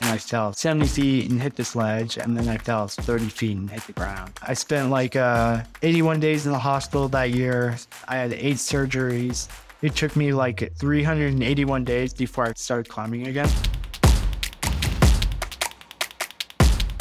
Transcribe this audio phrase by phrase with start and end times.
[0.00, 3.56] And I fell 70 feet and hit this ledge, and then I fell 30 feet
[3.56, 4.32] and hit the ground.
[4.40, 7.76] I spent like uh, 81 days in the hospital that year.
[8.06, 9.48] I had eight surgeries.
[9.82, 13.50] It took me like 381 days before I started climbing again.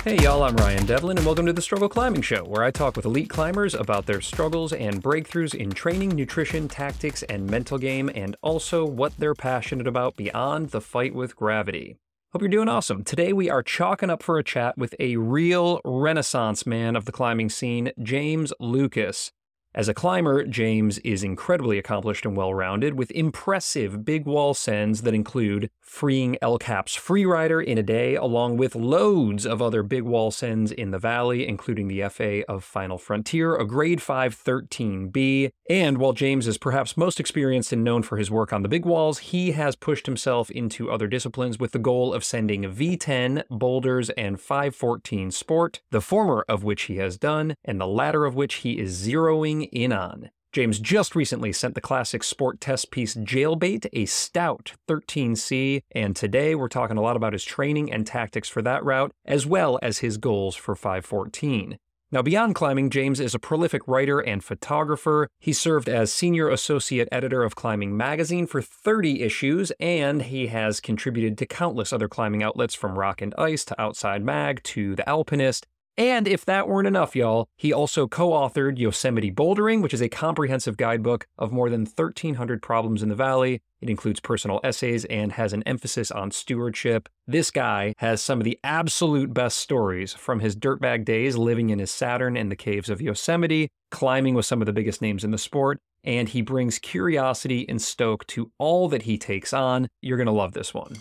[0.04, 2.96] Hey y'all, I'm Ryan Devlin, and welcome to the Struggle Climbing Show, where I talk
[2.96, 8.10] with elite climbers about their struggles and breakthroughs in training, nutrition, tactics, and mental game,
[8.16, 11.98] and also what they're passionate about beyond the fight with gravity.
[12.34, 13.04] Hope you're doing awesome.
[13.04, 17.12] Today we are chalking up for a chat with a real renaissance man of the
[17.12, 19.32] climbing scene, James Lucas.
[19.74, 25.04] As a climber, James is incredibly accomplished and well rounded, with impressive big wall sends
[25.04, 30.04] that include freeing El Cap's Freerider in a day, along with loads of other big
[30.04, 35.52] wall sends in the valley, including the FA of Final Frontier, a grade 5 13B.
[35.70, 38.86] And while James is perhaps most experienced and known for his work on the big
[38.86, 44.10] walls, he has pushed himself into other disciplines with the goal of sending V10, boulders,
[44.12, 48.56] and 514 sport, the former of which he has done, and the latter of which
[48.56, 50.32] he is zeroing in on.
[50.52, 56.56] James just recently sent the classic sport test piece Jailbait, a stout 13C, and today
[56.56, 60.00] we're talking a lot about his training and tactics for that route, as well as
[60.00, 61.78] his goals for 514.
[62.14, 65.30] Now, beyond climbing, James is a prolific writer and photographer.
[65.40, 70.82] He served as senior associate editor of Climbing Magazine for 30 issues, and he has
[70.82, 75.08] contributed to countless other climbing outlets from Rock and Ice to Outside Mag to The
[75.08, 75.68] Alpinist.
[75.98, 80.10] And if that weren't enough, y'all, he also co authored Yosemite Bouldering, which is a
[80.10, 83.62] comprehensive guidebook of more than 1,300 problems in the valley.
[83.82, 87.10] It includes personal essays and has an emphasis on stewardship.
[87.28, 91.80] This guy has some of the absolute best stories from his dirtbag days living in
[91.80, 95.32] his Saturn in the caves of Yosemite, climbing with some of the biggest names in
[95.32, 99.88] the sport, and he brings curiosity and stoke to all that he takes on.
[100.02, 100.98] You're going to love this one.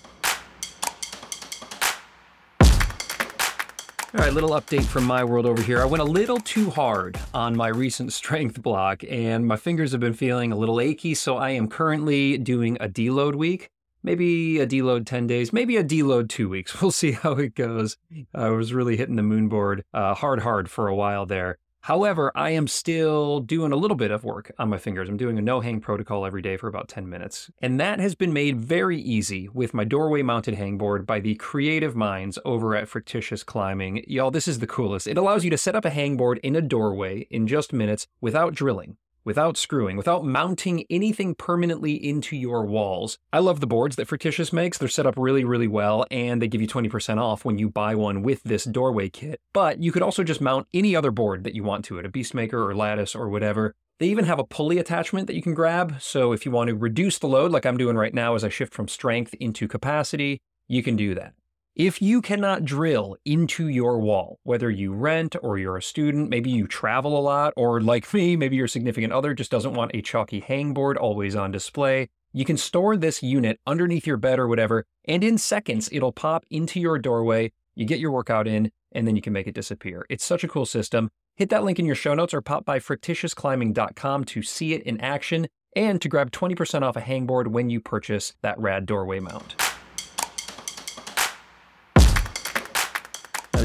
[4.12, 5.80] All right, little update from my world over here.
[5.80, 10.00] I went a little too hard on my recent strength block, and my fingers have
[10.00, 13.70] been feeling a little achy, so I am currently doing a deload week.
[14.02, 16.74] Maybe a deload 10 days, maybe a deload two weeks.
[16.82, 17.98] We'll see how it goes.
[18.34, 21.58] I was really hitting the moon board uh, hard, hard for a while there.
[21.82, 25.08] However, I am still doing a little bit of work on my fingers.
[25.08, 27.50] I'm doing a no hang protocol every day for about 10 minutes.
[27.62, 31.96] And that has been made very easy with my doorway mounted hangboard by the creative
[31.96, 34.04] minds over at Frictitious Climbing.
[34.06, 35.06] Y'all, this is the coolest.
[35.06, 38.54] It allows you to set up a hangboard in a doorway in just minutes without
[38.54, 43.18] drilling without screwing, without mounting anything permanently into your walls.
[43.32, 44.78] I love the boards that Frictitious makes.
[44.78, 47.94] They're set up really, really well, and they give you 20% off when you buy
[47.94, 49.40] one with this doorway kit.
[49.52, 52.10] But you could also just mount any other board that you want to it, a
[52.10, 53.74] Beastmaker or Lattice or whatever.
[53.98, 56.74] They even have a pulley attachment that you can grab, so if you want to
[56.74, 60.40] reduce the load, like I'm doing right now as I shift from strength into capacity,
[60.68, 61.34] you can do that.
[61.76, 66.50] If you cannot drill into your wall, whether you rent or you're a student, maybe
[66.50, 70.02] you travel a lot, or like me, maybe your significant other just doesn't want a
[70.02, 74.84] chalky hangboard always on display, you can store this unit underneath your bed or whatever,
[75.06, 77.52] and in seconds it'll pop into your doorway.
[77.76, 80.04] You get your workout in, and then you can make it disappear.
[80.10, 81.10] It's such a cool system.
[81.36, 85.00] Hit that link in your show notes or pop by frictitiousclimbing.com to see it in
[85.00, 89.69] action and to grab 20% off a hangboard when you purchase that rad doorway mount.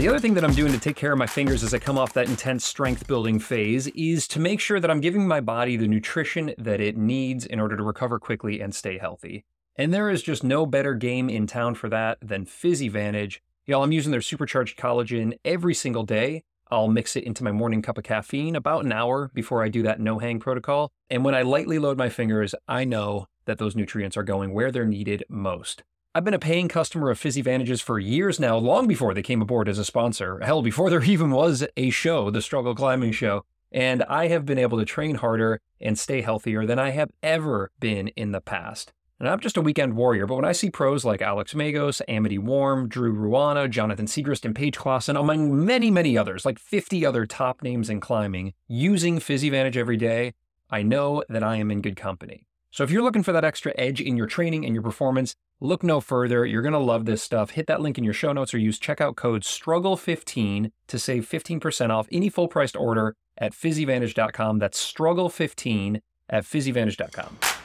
[0.06, 1.98] The other thing that I'm doing to take care of my fingers as I come
[1.98, 5.78] off that intense strength building phase is to make sure that I'm giving my body
[5.78, 9.46] the nutrition that it needs in order to recover quickly and stay healthy.
[9.76, 13.40] And there is just no better game in town for that than PhysiVantage.
[13.66, 16.44] Y'all, I'm using their supercharged collagen every single day.
[16.70, 19.82] I'll mix it into my morning cup of caffeine about an hour before I do
[19.82, 20.92] that no hang protocol.
[21.10, 24.72] And when I lightly load my fingers, I know that those nutrients are going where
[24.72, 25.82] they're needed most.
[26.16, 29.68] I've been a paying customer of PhysiVantages for years now, long before they came aboard
[29.68, 30.40] as a sponsor.
[30.40, 33.44] Hell, before there even was a show, the Struggle Climbing Show.
[33.70, 37.70] And I have been able to train harder and stay healthier than I have ever
[37.82, 38.94] been in the past.
[39.20, 42.38] And I'm just a weekend warrior, but when I see pros like Alex Megos, Amity
[42.38, 47.26] Warme, Drew Ruana, Jonathan Siegrist, and Paige Claassen, among many, many others, like 50 other
[47.26, 50.34] top names in climbing, using PhysiVantage every day,
[50.70, 52.48] I know that I am in good company.
[52.76, 55.82] So if you're looking for that extra edge in your training and your performance, look
[55.82, 56.46] no further.
[56.46, 57.52] You're going to love this stuff.
[57.52, 61.90] Hit that link in your show notes or use checkout code STRUGGLE15 to save 15%
[61.90, 64.60] off any full priced order at physivantage.com.
[64.60, 67.65] That's STRUGGLE15 at physivantage.com.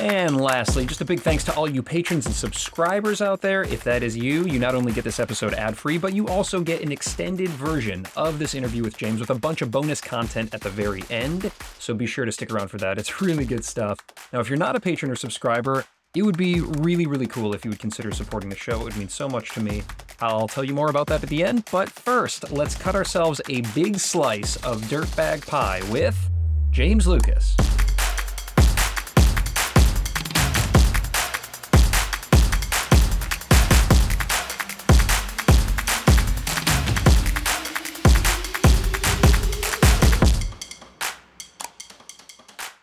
[0.00, 3.62] And lastly, just a big thanks to all you patrons and subscribers out there.
[3.62, 6.60] If that is you, you not only get this episode ad free, but you also
[6.60, 10.52] get an extended version of this interview with James with a bunch of bonus content
[10.52, 11.50] at the very end.
[11.78, 12.98] So be sure to stick around for that.
[12.98, 13.98] It's really good stuff.
[14.32, 17.64] Now, if you're not a patron or subscriber, it would be really, really cool if
[17.64, 18.80] you would consider supporting the show.
[18.80, 19.82] It would mean so much to me.
[20.20, 23.62] I'll tell you more about that at the end, but first, let's cut ourselves a
[23.74, 26.16] big slice of dirtbag pie with
[26.70, 27.54] James Lucas.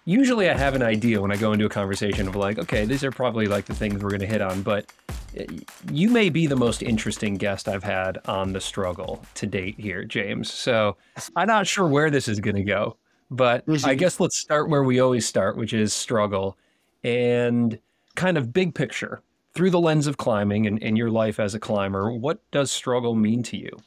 [0.06, 3.04] Usually I have an idea when I go into a conversation of like, okay, these
[3.04, 4.92] are probably like the things we're going to hit on, but
[5.38, 5.46] eh,
[5.92, 10.04] you may be the most interesting guest I've had on the struggle to date here,
[10.04, 10.52] James.
[10.52, 10.98] So
[11.36, 12.98] I'm not sure where this is going to go,
[13.32, 16.58] but I guess let's start where we always start, which is struggle
[17.04, 17.80] and
[18.16, 19.22] kind of big picture
[19.56, 22.12] through the lens of climbing and, and your life as a climber.
[22.12, 23.78] What does struggle mean to you?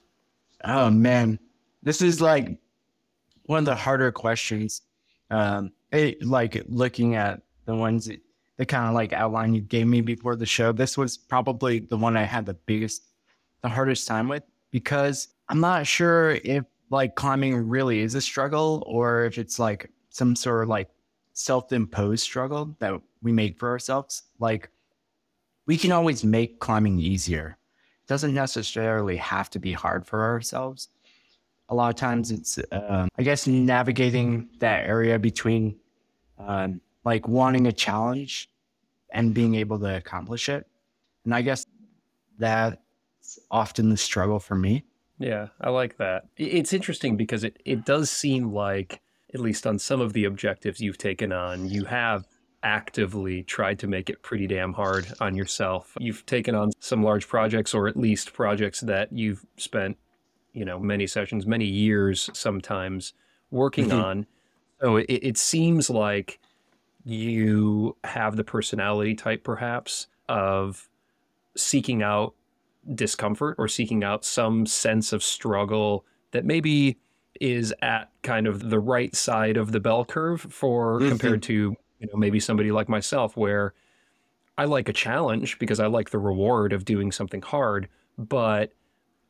[0.64, 1.38] Oh, man.
[1.82, 2.56] This is like
[3.44, 4.82] one of the harder questions.
[5.30, 8.20] Um, it, like looking at the ones that,
[8.56, 11.96] that kind of like outline you gave me before the show, this was probably the
[11.96, 13.02] one I had the biggest,
[13.62, 18.82] the hardest time with because I'm not sure if like climbing really is a struggle
[18.86, 20.88] or if it's like some sort of like
[21.32, 24.22] self-imposed struggle that we make for ourselves.
[24.38, 24.70] Like
[25.66, 27.58] we can always make climbing easier.
[28.04, 30.88] It doesn't necessarily have to be hard for ourselves
[31.68, 35.76] a lot of times it's um, i guess navigating that area between
[36.38, 38.50] um, like wanting a challenge
[39.10, 40.66] and being able to accomplish it.
[41.24, 41.64] And i guess
[42.38, 44.84] that's often the struggle for me.
[45.18, 46.24] Yeah i like that.
[46.36, 49.00] It's interesting because it, it does seem like
[49.34, 52.26] at least on some of the objectives you've taken on you have
[52.62, 55.94] actively tried to make it pretty damn hard on yourself.
[56.00, 59.96] You've taken on some large projects, or at least projects that you've spent
[60.56, 63.12] you know many sessions, many years sometimes
[63.50, 64.00] working mm-hmm.
[64.00, 64.26] on.
[64.80, 66.40] So it, it seems like
[67.04, 70.88] you have the personality type, perhaps, of
[71.56, 72.34] seeking out
[72.94, 76.96] discomfort or seeking out some sense of struggle that maybe
[77.40, 81.10] is at kind of the right side of the bell curve for mm-hmm.
[81.10, 83.74] compared to you know maybe somebody like myself where
[84.56, 88.72] I like a challenge because I like the reward of doing something hard, but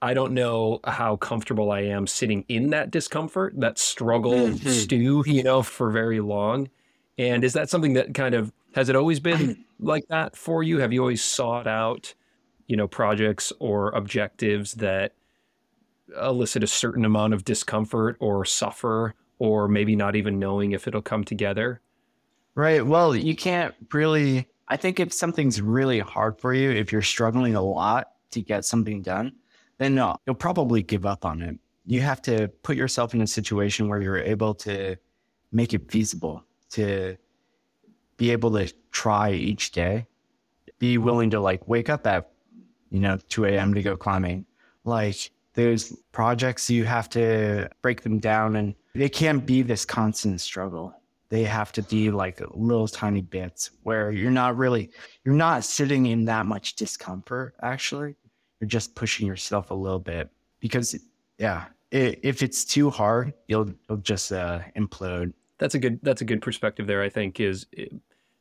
[0.06, 4.68] I don't know how comfortable I am sitting in that discomfort, that struggle mm-hmm.
[4.68, 6.70] stew, you know, for very long.
[7.18, 10.78] And is that something that kind of has it always been like that for you?
[10.78, 12.14] Have you always sought out,
[12.68, 15.14] you know, projects or objectives that
[16.20, 21.02] elicit a certain amount of discomfort or suffer or maybe not even knowing if it'll
[21.02, 21.80] come together?
[22.54, 22.86] Right.
[22.86, 27.56] Well, you can't really I think if something's really hard for you, if you're struggling
[27.56, 29.32] a lot to get something done,
[29.78, 31.58] then no, you'll probably give up on it.
[31.84, 34.96] You have to put yourself in a situation where you're able to
[35.52, 37.16] make it feasible, to
[38.16, 40.06] be able to try each day,
[40.78, 42.30] be willing to like wake up at,
[42.90, 43.74] you know, 2 a.m.
[43.74, 44.46] to go climbing.
[44.84, 50.40] Like there's projects you have to break them down and they can't be this constant
[50.40, 50.94] struggle.
[51.28, 54.90] They have to be like little tiny bits where you're not really,
[55.24, 58.16] you're not sitting in that much discomfort actually
[58.60, 60.30] you're just pushing yourself a little bit
[60.60, 60.96] because
[61.38, 66.24] yeah if it's too hard you'll you'll just uh, implode that's a good that's a
[66.24, 67.86] good perspective there i think is eh,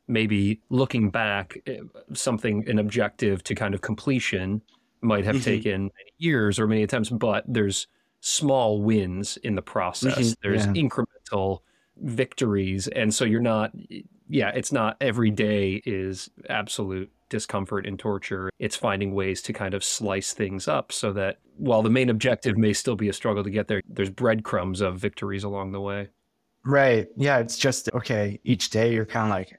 [0.08, 1.78] maybe looking back eh,
[2.12, 4.60] something an objective to kind of completion
[5.00, 5.44] might have mm-hmm.
[5.44, 7.86] taken years or many attempts but there's
[8.20, 10.32] small wins in the process mm-hmm.
[10.42, 10.72] there's yeah.
[10.72, 11.60] incremental
[11.98, 13.70] victories and so you're not
[14.28, 18.50] yeah it's not every day is absolute discomfort and torture.
[18.58, 22.56] It's finding ways to kind of slice things up so that while the main objective
[22.56, 26.08] may still be a struggle to get there, there's breadcrumbs of victories along the way.
[26.64, 27.08] Right.
[27.16, 27.38] Yeah.
[27.38, 29.58] It's just, okay, each day you're kind of like,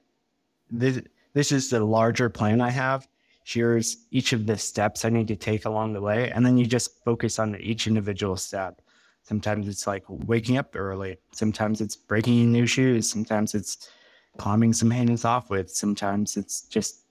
[0.70, 1.02] this,
[1.34, 3.08] this is the larger plan I have.
[3.46, 6.32] Here's each of the steps I need to take along the way.
[6.32, 8.82] And then you just focus on each individual step.
[9.24, 11.18] Sometimes it's like waking up early.
[11.32, 13.10] Sometimes it's breaking new shoes.
[13.10, 13.90] Sometimes it's
[14.38, 15.70] climbing some hands off with.
[15.70, 17.06] Sometimes it's just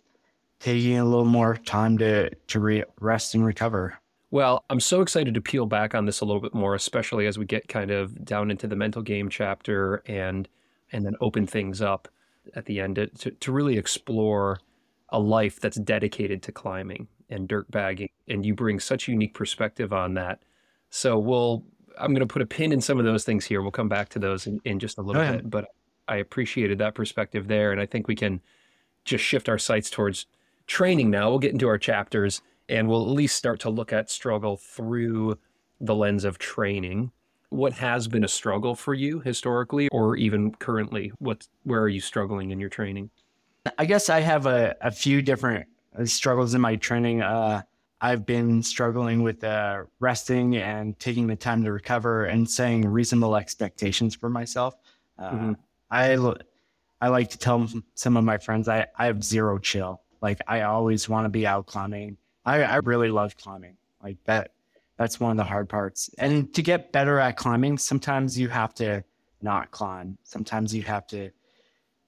[0.60, 3.98] taking a little more time to to re- rest and recover.
[4.30, 7.38] Well, I'm so excited to peel back on this a little bit more, especially as
[7.38, 10.48] we get kind of down into the mental game chapter and
[10.92, 12.08] and then open things up
[12.54, 14.60] at the end to, to really explore
[15.10, 18.08] a life that's dedicated to climbing and dirt bagging.
[18.28, 20.40] And you bring such unique perspective on that.
[20.90, 21.64] So we'll
[21.98, 23.62] I'm going to put a pin in some of those things here.
[23.62, 25.48] We'll come back to those in, in just a little bit.
[25.48, 25.66] But
[26.08, 28.40] I appreciated that perspective there, and I think we can
[29.04, 30.26] just shift our sights towards
[30.66, 31.30] training now.
[31.30, 35.38] We'll get into our chapters and we'll at least start to look at struggle through
[35.80, 37.12] the lens of training.
[37.50, 41.12] What has been a struggle for you historically or even currently?
[41.18, 43.10] What where are you struggling in your training?
[43.78, 45.66] I guess I have a, a few different
[45.98, 47.22] uh, struggles in my training.
[47.22, 47.62] Uh,
[48.00, 53.36] I've been struggling with uh, resting and taking the time to recover and setting reasonable
[53.36, 54.76] expectations for myself.
[55.18, 55.52] Uh, mm-hmm.
[55.90, 56.34] I
[57.00, 60.02] I like to tell some of my friends I, I have zero chill.
[60.26, 62.16] Like I always want to be out climbing.
[62.44, 63.76] I, I really love climbing.
[64.02, 64.50] Like that
[64.96, 66.10] that's one of the hard parts.
[66.18, 69.04] And to get better at climbing, sometimes you have to
[69.40, 70.18] not climb.
[70.24, 71.30] Sometimes you have to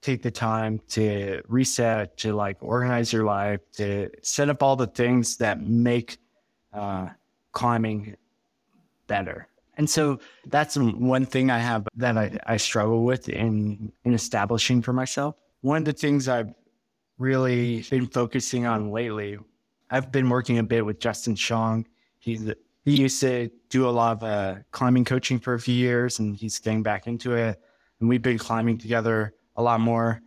[0.00, 4.88] take the time to reset, to like organize your life, to set up all the
[4.88, 6.18] things that make
[6.72, 7.10] uh,
[7.52, 8.16] climbing
[9.06, 9.46] better.
[9.76, 14.82] And so that's one thing I have that I, I struggle with in, in establishing
[14.82, 15.36] for myself.
[15.60, 16.52] One of the things I've
[17.18, 19.38] really been focusing on lately,
[19.90, 21.86] I've been working a bit with Justin Shong.
[22.18, 22.50] He's
[22.84, 26.34] he used to do a lot of uh, climbing coaching for a few years, and
[26.34, 27.60] he's getting back into it.
[28.00, 30.22] And we've been climbing together a lot more.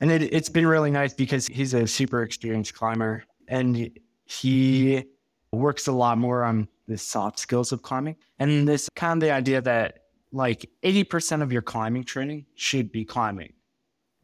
[0.00, 3.90] And it, it's been really nice because he's a super experienced climber and
[4.24, 5.04] he
[5.52, 8.16] works a lot more on the soft skills of climbing.
[8.38, 13.04] And this kind of the idea that like 80% of your climbing training should be
[13.04, 13.52] climbing.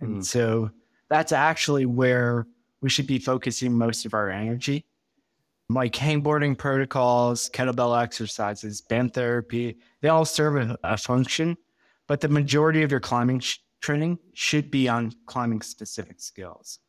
[0.01, 0.25] And mm.
[0.25, 0.71] so
[1.15, 2.45] that's actually where
[2.81, 4.85] we should be focusing most of our energy.
[5.69, 11.57] Like hangboarding protocols, kettlebell exercises, band therapy, they all serve a, a function,
[12.09, 16.81] but the majority of your climbing sh- training should be on climbing specific skills.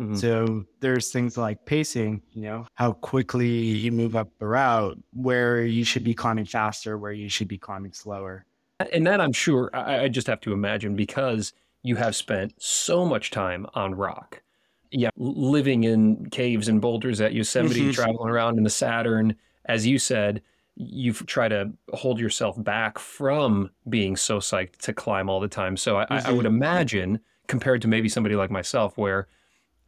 [0.00, 0.14] Mm-hmm.
[0.14, 5.64] So there's things like pacing, you know, how quickly you move up a route, where
[5.64, 8.46] you should be climbing faster, where you should be climbing slower.
[8.92, 13.04] And that I'm sure I, I just have to imagine because you have spent so
[13.04, 14.42] much time on rock.
[14.90, 17.90] Yeah, living in caves and boulders at Yosemite, mm-hmm.
[17.92, 19.34] traveling around in the Saturn,
[19.64, 20.42] as you said,
[20.74, 25.76] you try to hold yourself back from being so psyched to climb all the time.
[25.76, 26.26] So I, mm-hmm.
[26.26, 29.28] I would imagine, compared to maybe somebody like myself, where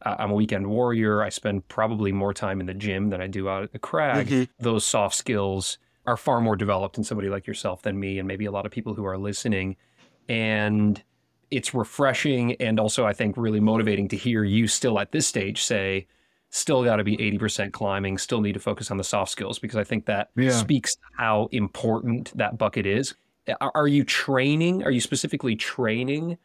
[0.01, 3.47] I'm a weekend warrior, I spend probably more time in the gym than I do
[3.49, 4.27] out at the crag.
[4.27, 4.43] Mm-hmm.
[4.59, 8.45] Those soft skills are far more developed in somebody like yourself than me, and maybe
[8.45, 9.75] a lot of people who are listening.
[10.29, 11.03] And
[11.55, 15.63] it's refreshing and also, I think, really motivating to hear you still at this stage
[15.63, 16.07] say,
[16.49, 19.77] still got to be 80% climbing, still need to focus on the soft skills because
[19.77, 20.51] I think that yeah.
[20.51, 23.15] speaks how important that bucket is.
[23.61, 24.83] Are you training?
[24.83, 26.37] Are you specifically training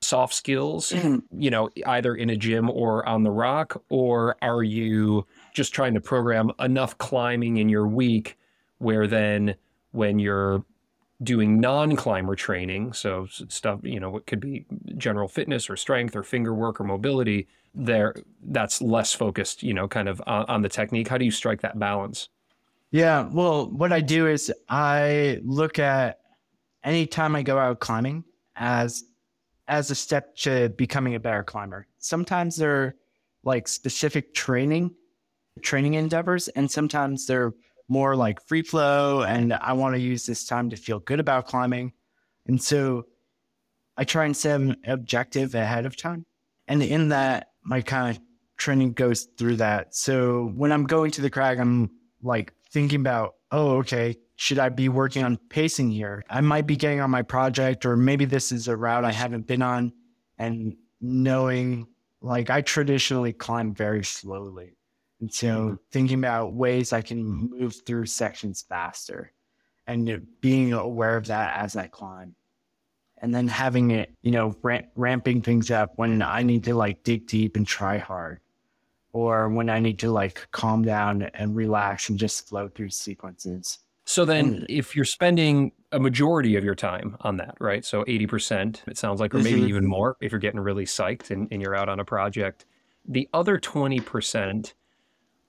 [0.00, 1.18] soft skills, mm-hmm.
[1.40, 3.80] you know, either in a gym or on the rock?
[3.90, 8.38] Or are you just trying to program enough climbing in your week
[8.78, 9.54] where then
[9.92, 10.64] when you're
[11.22, 16.22] doing non-climber training, so stuff, you know, what could be general fitness or strength or
[16.22, 20.68] finger work or mobility, there that's less focused, you know, kind of on, on the
[20.68, 21.08] technique.
[21.08, 22.28] How do you strike that balance?
[22.90, 26.20] Yeah, well, what I do is I look at
[26.84, 28.24] any time I go out climbing
[28.56, 29.04] as
[29.68, 31.86] as a step to becoming a better climber.
[31.98, 32.96] Sometimes they're
[33.44, 34.94] like specific training
[35.60, 37.52] training endeavors and sometimes they're
[37.92, 41.46] more like free flow and I want to use this time to feel good about
[41.46, 41.92] climbing.
[42.46, 43.04] And so
[43.98, 46.24] I try and set an objective ahead of time.
[46.66, 48.22] And in that, my kind of
[48.56, 49.94] training goes through that.
[49.94, 51.90] So when I'm going to the crag, I'm
[52.22, 56.24] like thinking about, oh, okay, should I be working on pacing here?
[56.30, 59.46] I might be getting on my project, or maybe this is a route I haven't
[59.46, 59.92] been on.
[60.38, 61.88] And knowing,
[62.22, 64.78] like, I traditionally climb very slowly.
[65.22, 69.32] And so thinking about ways I can move through sections faster
[69.86, 72.34] and being aware of that as I climb.
[73.18, 77.04] And then having it, you know, ramp, ramping things up when I need to like
[77.04, 78.40] dig deep and try hard,
[79.12, 83.78] or when I need to like calm down and relax and just flow through sequences.
[84.04, 87.84] So then, and, if you're spending a majority of your time on that, right?
[87.84, 89.68] So 80%, it sounds like, or maybe mm-hmm.
[89.68, 92.64] even more if you're getting really psyched and, and you're out on a project.
[93.06, 94.72] The other 20%,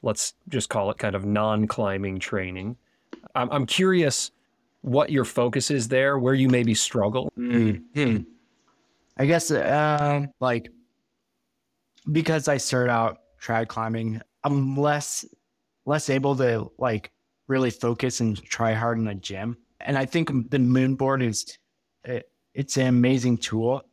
[0.04, 2.78] let's just call it kind of non-climbing training.
[3.34, 4.32] I'm, I'm curious
[4.82, 7.32] what your focus is there, where you maybe struggle.
[7.38, 8.18] Mm-hmm.
[9.18, 10.70] I guess uh, like
[12.12, 15.26] because I started out trad climbing, I'm less
[15.86, 17.12] less able to like
[17.48, 19.58] really focus and try hard in the gym.
[19.82, 21.58] And I think the moonboard is
[22.04, 23.84] it, it's an amazing tool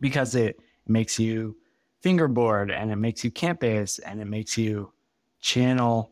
[0.00, 1.56] because it makes you
[2.02, 4.92] fingerboard and it makes you campus and it makes you
[5.44, 6.10] channel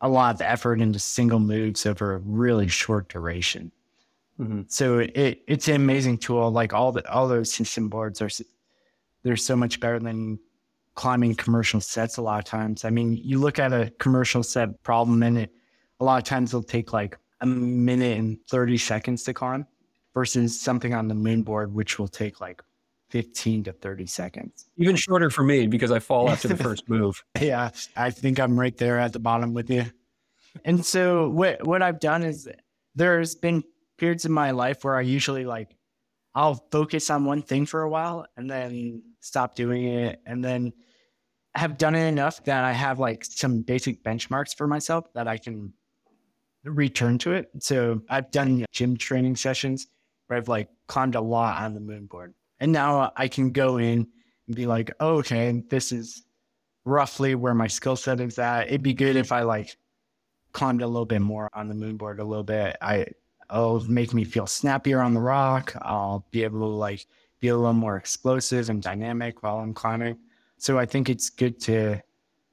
[0.00, 3.72] a lot of effort into single moves over a really short duration.
[4.38, 4.62] Mm-hmm.
[4.68, 6.50] So it, it's an amazing tool.
[6.52, 8.28] Like all the all those system boards are
[9.24, 10.38] they're so much better than
[10.94, 12.84] climbing commercial sets a lot of times.
[12.84, 15.52] I mean, you look at a commercial set problem and it
[15.98, 19.66] a lot of times it'll take like a minute and 30 seconds to climb
[20.14, 22.62] versus something on the moon board, which will take like
[23.10, 24.68] 15 to 30 seconds.
[24.76, 27.22] Even shorter for me because I fall after the first move.
[27.40, 29.84] Yeah, I think I'm right there at the bottom with you.
[30.64, 32.48] And so what what I've done is
[32.94, 33.62] there's been
[33.96, 35.76] periods in my life where I usually like
[36.34, 40.72] I'll focus on one thing for a while and then stop doing it and then
[41.54, 45.38] have done it enough that I have like some basic benchmarks for myself that I
[45.38, 45.72] can
[46.64, 47.50] return to it.
[47.60, 49.86] So I've done gym training sessions
[50.26, 52.34] where I've like climbed a lot on the moon board.
[52.60, 54.06] And now I can go in
[54.46, 56.24] and be like, oh, okay, this is
[56.84, 58.68] roughly where my skill set is at.
[58.68, 59.76] It'd be good if I like
[60.52, 62.76] climbed a little bit more on the moon board a little bit.
[62.80, 63.06] I
[63.50, 65.74] it'll make me feel snappier on the rock.
[65.82, 67.06] I'll be able to like
[67.40, 70.18] be a little more explosive and dynamic while I'm climbing.
[70.56, 72.00] So I think it's good to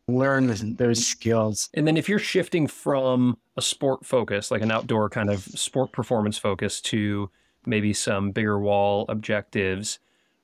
[0.08, 1.70] learn those skills.
[1.74, 5.92] And then if you're shifting from a sport focus, like an outdoor kind of sport
[5.92, 7.32] performance focus, to
[7.68, 10.00] maybe some bigger wall objectives,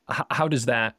[0.10, 0.96] h- how does that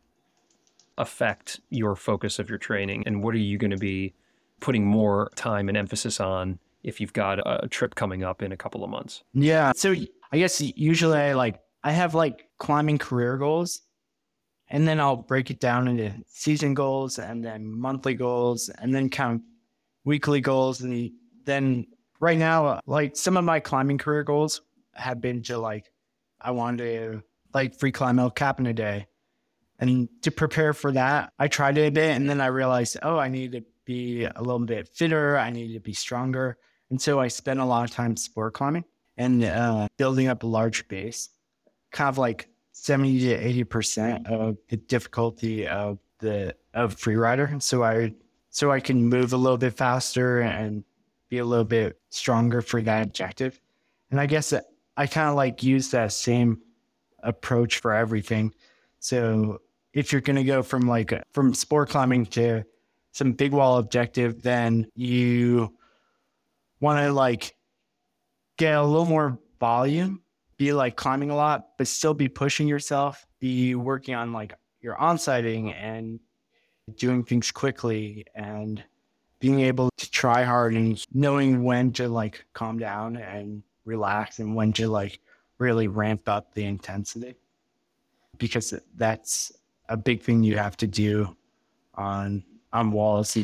[0.99, 3.05] affect your focus of your training?
[3.07, 4.15] And what are you going to be
[4.61, 8.57] putting more time and emphasis on if you've got a trip coming up in a
[8.57, 9.23] couple of months?
[9.35, 9.73] Yeah.
[9.75, 9.95] So
[10.33, 13.83] I guess usually I like, I have like climbing career goals
[14.69, 19.11] and then I'll break it down into season goals and then monthly goals and then
[19.11, 19.41] kind of
[20.05, 20.81] weekly goals.
[20.81, 21.11] And
[21.45, 21.87] then
[22.21, 24.63] right now, uh, like some of my climbing career goals
[24.95, 25.92] have been to like,
[26.43, 27.23] I wanted to
[27.55, 29.07] like free climb El Cap in a day.
[29.79, 33.19] And to prepare for that, I tried it a bit and then I realized, oh,
[33.19, 35.37] I need to be a little bit fitter.
[35.37, 36.57] I need to be stronger.
[36.91, 38.85] And so I spent a lot of time sport climbing
[39.17, 41.31] and uh, building up a large base,
[41.91, 47.61] kind of like 70 to 80 percent of the difficulty of the of freerider.
[47.63, 48.15] So I
[48.51, 50.85] so I can move a little bit faster and
[51.29, 53.61] be a little bit stronger for that objective.
[54.11, 54.53] And I guess
[54.97, 56.61] I kind of like use that same
[57.23, 58.55] approach for everything.
[58.99, 59.61] So
[59.93, 62.65] if you're going to go from like from sport climbing to
[63.13, 65.77] some big wall objective, then you
[66.81, 67.55] want to like
[68.57, 70.23] get a little more volume
[70.63, 74.95] be like climbing a lot, but still be pushing yourself, be working on like your
[74.95, 76.21] onsighting and
[76.97, 78.83] doing things quickly and
[79.41, 84.55] being able to try hard and knowing when to like calm down and relax and
[84.55, 85.21] when to like
[85.59, 87.35] really ramp up the intensity
[88.39, 89.53] because that's
[89.89, 91.37] a big thing you have to do
[91.95, 92.43] on
[92.73, 93.37] on walls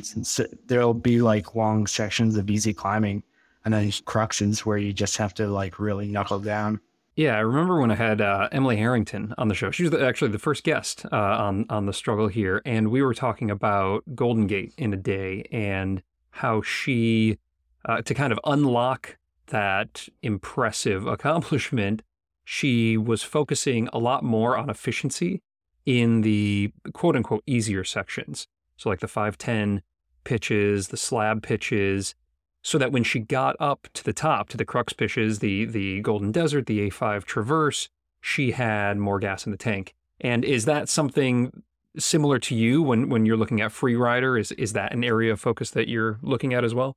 [0.66, 3.22] there'll be like long sections of easy climbing
[3.64, 6.80] and then cruxes where you just have to like really knuckle down
[7.18, 9.72] yeah, I remember when I had uh, Emily Harrington on the show.
[9.72, 13.12] She was actually the first guest uh, on on the struggle here, and we were
[13.12, 17.38] talking about Golden Gate in a day and how she
[17.84, 19.18] uh, to kind of unlock
[19.48, 22.02] that impressive accomplishment.
[22.44, 25.42] She was focusing a lot more on efficiency
[25.84, 28.46] in the quote unquote easier sections.
[28.76, 29.82] So like the five ten
[30.24, 32.14] pitches, the slab pitches,
[32.62, 36.00] so that when she got up to the top, to the crux pitches, the the
[36.00, 37.88] Golden Desert, the A5 Traverse,
[38.20, 39.94] she had more gas in the tank.
[40.20, 41.62] And is that something
[41.96, 44.38] similar to you when when you're looking at Freerider?
[44.38, 46.94] Is is that an area of focus that you're looking at as well?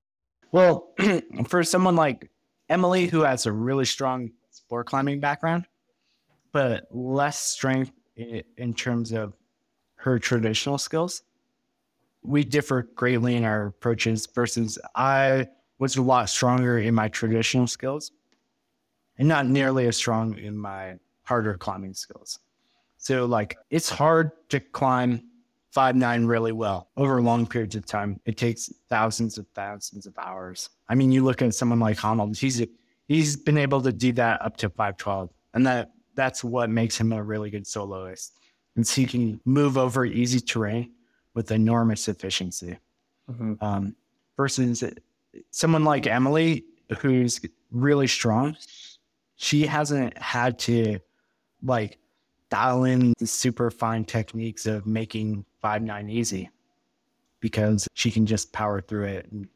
[0.52, 0.94] Well,
[1.48, 2.30] for someone like
[2.72, 5.66] Emily, who has a really strong sport climbing background,
[6.54, 9.34] but less strength in terms of
[9.96, 11.24] her traditional skills,
[12.24, 17.68] we differ greatly in our approaches versus I was a lot stronger in my traditional
[17.68, 18.14] skills
[19.18, 22.40] and not nearly as strong in my harder climbing skills.
[22.96, 25.24] So like it's hard to climb
[25.72, 28.20] five nine really well over long periods of time.
[28.26, 30.70] It takes thousands of thousands of hours.
[30.90, 32.64] I mean, you look at someone like Honnold, he's
[33.08, 35.30] he's been able to do that up to five twelve.
[35.54, 38.34] And that that's what makes him a really good soloist.
[38.76, 40.92] And so he can move over easy terrain
[41.34, 42.78] with enormous efficiency.
[43.30, 43.54] Mm-hmm.
[43.62, 43.96] Um,
[44.38, 44.84] versus
[45.52, 46.66] someone like Emily,
[47.00, 47.40] who's
[47.72, 48.58] really strong,
[49.36, 51.00] she hasn't had to
[51.64, 51.98] like
[52.52, 56.50] dial in the super fine techniques of making five nine easy
[57.40, 59.28] because she can just power through it.
[59.32, 59.48] And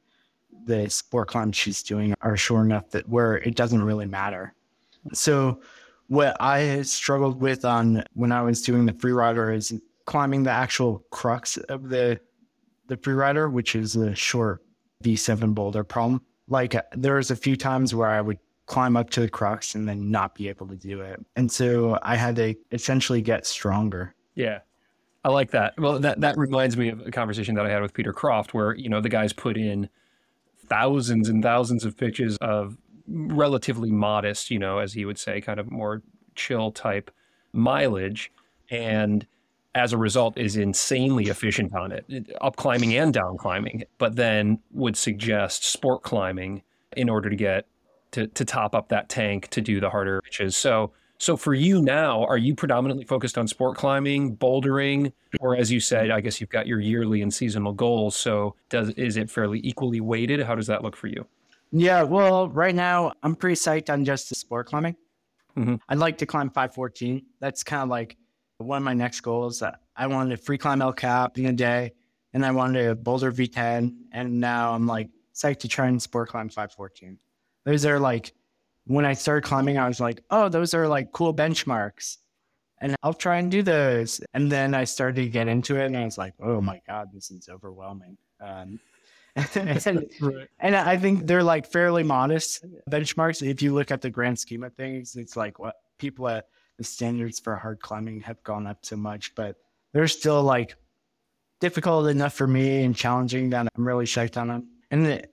[0.66, 4.56] the sport climbs she's doing are sure enough that where it doesn't really matter.
[5.14, 5.62] So
[6.08, 11.06] what I struggled with on when I was doing the Freerider is climbing the actual
[11.12, 12.20] crux of the
[12.88, 14.64] the freerider, which is the short
[15.04, 16.22] V7 boulder problem.
[16.48, 19.76] Like uh, there was a few times where I would climb up to the crux
[19.76, 21.24] and then not be able to do it.
[21.36, 24.16] And so I had to essentially get stronger.
[24.34, 24.60] Yeah.
[25.24, 25.80] I like that.
[25.80, 28.76] Well, that that reminds me of a conversation that I had with Peter Croft, where
[28.76, 29.90] you know the guys put in
[30.68, 35.60] thousands and thousands of pitches of relatively modest, you know, as he would say, kind
[35.60, 36.04] of more
[36.36, 37.10] chill type
[37.54, 38.32] mileage,
[38.70, 39.26] and
[39.74, 42.06] as a result is insanely efficient on it,
[42.42, 46.62] up climbing and down climbing, but then would suggest sport climbing
[46.96, 47.66] in order to get
[48.16, 50.56] to, to top up that tank to do the harder pitches.
[50.56, 55.72] So so for you now, are you predominantly focused on sport climbing, bouldering, or as
[55.72, 58.16] you said, I guess you've got your yearly and seasonal goals.
[58.16, 60.42] So does is it fairly equally weighted?
[60.42, 61.26] How does that look for you?
[61.72, 64.96] Yeah, well, right now I'm pretty psyched on just the sport climbing.
[65.58, 65.76] Mm-hmm.
[65.88, 67.26] I'd like to climb 514.
[67.40, 68.18] That's kind of like
[68.58, 69.64] one of my next goals.
[69.96, 71.94] I wanted to free climb El Cap in a day,
[72.34, 76.30] and I wanted to boulder V10, and now I'm like psyched to try and sport
[76.30, 77.18] climb 514.
[77.66, 78.34] Those are like
[78.86, 82.18] when I started climbing, I was like, oh, those are like cool benchmarks.
[82.82, 84.22] And I'll try and do those.
[84.34, 87.10] And then I started to get into it and I was like, oh my God,
[87.14, 88.18] this is overwhelming.
[88.40, 88.80] Um,
[89.56, 90.08] and,
[90.60, 93.46] and, I think they're like fairly modest benchmarks.
[93.46, 96.48] If you look at the grand scheme of things, it's like what people at
[96.78, 99.58] the standards for hard climbing have gone up so much, but
[99.94, 100.76] they're still like
[101.60, 104.68] difficult enough for me and challenging that I'm really psyched on them.
[104.92, 105.26] And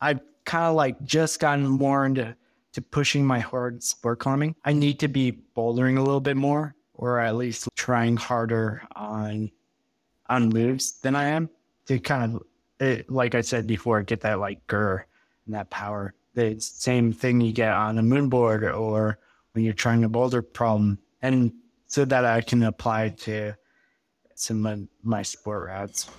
[0.00, 2.36] I've kind of like just gotten more into
[2.72, 4.54] to pushing my hard sport climbing.
[4.64, 9.50] I need to be bouldering a little bit more, or at least trying harder on
[10.28, 11.50] on moves than I am
[11.86, 12.42] to kind of,
[12.80, 15.04] eh, it, like I said before, get that like gur
[15.46, 16.14] and that power.
[16.34, 19.18] The same thing you get on a moonboard or
[19.52, 21.52] when you're trying a boulder problem, and
[21.86, 23.54] so that I can apply to
[24.34, 26.10] some of my sport routes.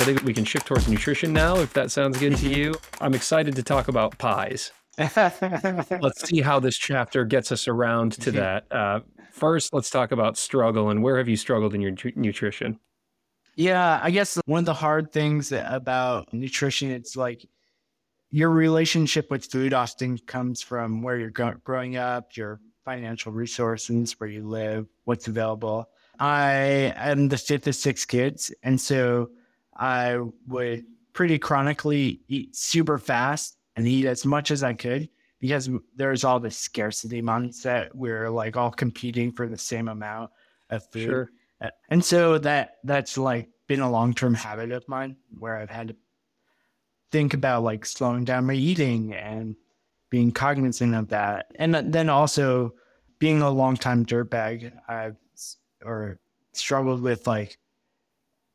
[0.00, 2.72] I think we can shift towards nutrition now, if that sounds good to you.
[3.00, 4.70] I'm excited to talk about pies.
[5.16, 8.70] let's see how this chapter gets us around to that.
[8.70, 9.00] Uh,
[9.32, 12.78] first, let's talk about struggle and where have you struggled in your nutrition?
[13.56, 17.44] Yeah, I guess one of the hard things about nutrition, it's like
[18.30, 24.30] your relationship with food often comes from where you're growing up, your financial resources, where
[24.30, 25.88] you live, what's available.
[26.20, 28.54] I am the fifth of six kids.
[28.62, 29.30] And so
[29.78, 35.08] I would pretty chronically eat super fast and eat as much as I could
[35.40, 37.90] because there's all this scarcity mindset.
[37.94, 40.30] we're like all competing for the same amount
[40.70, 41.04] of food.
[41.04, 41.30] Sure.
[41.88, 45.88] And so that that's like been a long term habit of mine where I've had
[45.88, 45.96] to
[47.10, 49.56] think about like slowing down my eating and
[50.10, 51.52] being cognizant of that.
[51.56, 52.74] And then also
[53.18, 55.16] being a long time dirtbag, I've
[55.84, 56.18] or
[56.52, 57.58] struggled with like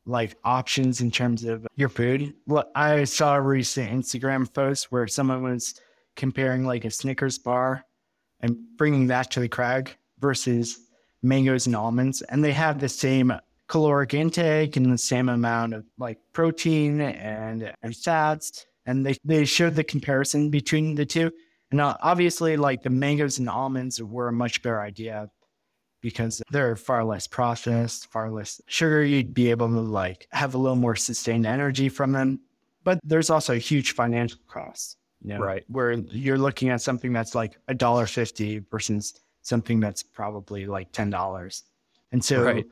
[0.05, 2.33] like options in terms of your food.
[2.45, 5.79] Well, I saw a recent Instagram post where someone was
[6.15, 7.85] comparing like a Snickers bar
[8.41, 10.79] and bringing that to the crag versus
[11.21, 13.33] mangoes and almonds, and they have the same
[13.67, 19.45] caloric intake and the same amount of like protein and, and fats, and they they
[19.45, 21.31] showed the comparison between the two.
[21.71, 25.29] And uh, obviously, like the mangoes and almonds were a much better idea
[26.03, 29.03] because they're far less processed, far less sugar.
[29.03, 32.41] You'd be able to like have a little more sustained energy from them.
[32.83, 34.97] But there's also a huge financial cost.
[35.23, 35.63] You know, right.
[35.69, 40.91] Where you're looking at something that's like a dollar fifty versus something that's probably like
[40.91, 41.63] ten dollars.
[42.11, 42.65] And so right.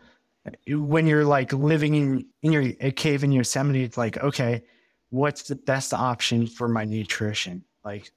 [0.68, 4.62] when you're like living in, in your a cave in Yosemite, it's like, okay,
[5.10, 7.64] what's the best option for my nutrition?
[7.86, 8.12] Like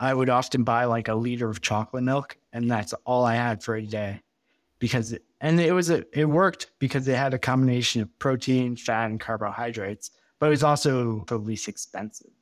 [0.00, 3.62] I would often buy like a liter of chocolate milk and that's all I had
[3.62, 4.20] for a day
[4.80, 8.74] because it, and it was a, it worked because it had a combination of protein,
[8.74, 12.32] fat, and carbohydrates, but it was also the least expensive.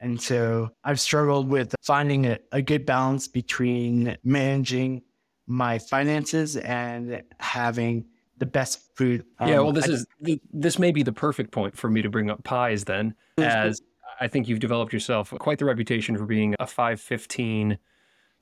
[0.00, 5.02] And so I've struggled with finding a, a good balance between managing
[5.46, 8.06] my finances and having
[8.38, 9.24] the best food.
[9.38, 10.06] Um, yeah, well, this I, is
[10.52, 13.82] this may be the perfect point for me to bring up pies then, as
[14.20, 17.78] I think you've developed yourself quite the reputation for being a 515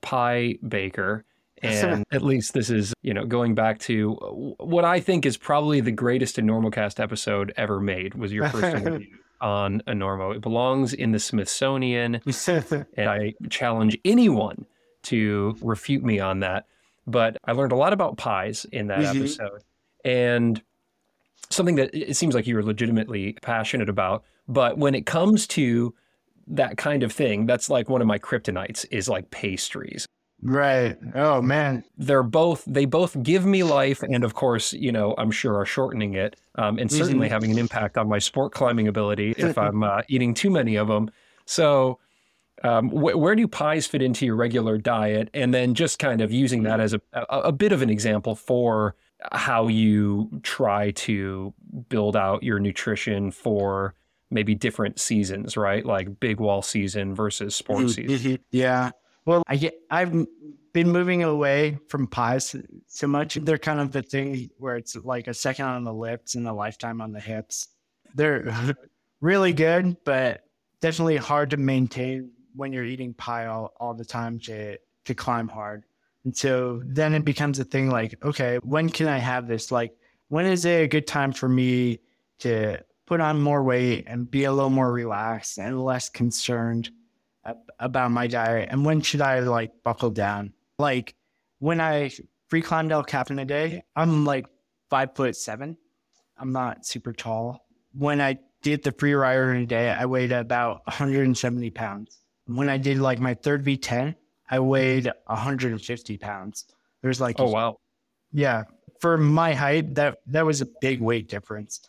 [0.01, 1.25] pie baker
[1.61, 4.13] and at least this is, you know, going back to
[4.59, 9.07] what I think is probably the greatest Enormocast episode ever made was your first interview
[9.41, 10.35] on Enormo.
[10.35, 12.21] It belongs in the Smithsonian.
[12.97, 14.65] and I challenge anyone
[15.03, 16.65] to refute me on that.
[17.05, 19.19] But I learned a lot about pies in that mm-hmm.
[19.19, 19.63] episode.
[20.03, 20.61] And
[21.49, 24.23] something that it seems like you're legitimately passionate about.
[24.47, 25.93] But when it comes to
[26.47, 30.05] that kind of thing, that's like one of my kryptonites is like pastries.
[30.49, 30.97] Right.
[31.13, 31.83] Oh man.
[31.97, 35.65] They're both they both give me life and of course, you know, I'm sure are
[35.65, 37.33] shortening it um, and certainly mm-hmm.
[37.33, 40.87] having an impact on my sport climbing ability if I'm uh, eating too many of
[40.87, 41.11] them.
[41.45, 41.99] So
[42.63, 45.29] Um, wh- where do pies fit into your regular diet?
[45.33, 48.33] And then just kind of using that as a, a, a bit of an example
[48.33, 48.95] for
[49.31, 51.53] how you try to
[51.89, 53.93] build out your nutrition for
[54.31, 55.85] maybe different seasons, right?
[55.85, 58.39] Like big wall season versus sports Mhm, season.
[58.51, 58.91] Yeah.
[59.27, 60.13] Well, I get, I've
[60.71, 62.55] been moving away from pies
[62.87, 63.35] so much.
[63.35, 66.53] They're kind of the thing where it's like a second on the lips and a
[66.53, 67.67] lifetime on the hips.
[68.15, 68.55] They're
[69.21, 70.45] really good, but
[70.79, 75.49] definitely hard to maintain when you're eating pie all, all the time to, to climb
[75.49, 75.83] hard.
[76.23, 79.73] And so then it becomes a thing like, okay, when can I have this?
[79.73, 79.91] Like,
[80.29, 81.99] when is it a good time for me
[82.39, 86.91] to put on more weight and be a little more relaxed and less concerned
[87.79, 88.69] about my diet?
[88.71, 90.53] And when should I like buckle down?
[90.79, 91.15] Like
[91.59, 92.11] when I
[92.49, 94.45] free climbed El Capitan a day, I'm like
[94.89, 95.77] five foot seven.
[96.37, 97.65] I'm not super tall.
[97.93, 102.21] When I did the Freerider in a day, I weighed about 170 pounds.
[102.45, 104.15] When I did like my third V10,
[104.49, 106.65] I weighed 150 pounds.
[107.01, 107.77] There's like, Oh wow.
[108.31, 108.63] yeah,
[108.99, 111.81] for my height, that that was a big weight difference.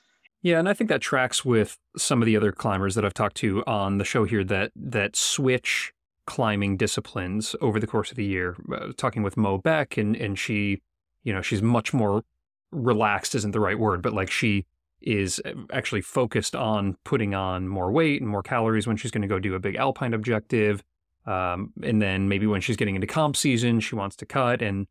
[0.42, 3.36] Yeah, and I think that tracks with some of the other climbers that I've talked
[3.38, 5.92] to on the show here that that switch
[6.26, 8.56] climbing disciplines over the course of the year.
[8.72, 10.80] Uh, talking with Mo Beck, and and she,
[11.24, 12.22] you know, she's much more
[12.70, 14.66] relaxed isn't the right word, but like she
[15.00, 19.22] is uh, actually focused on putting on more weight and more calories when she's going
[19.22, 20.82] to go do a big alpine objective.
[21.26, 24.86] Um, and then maybe when she's getting into comp season, she wants to cut and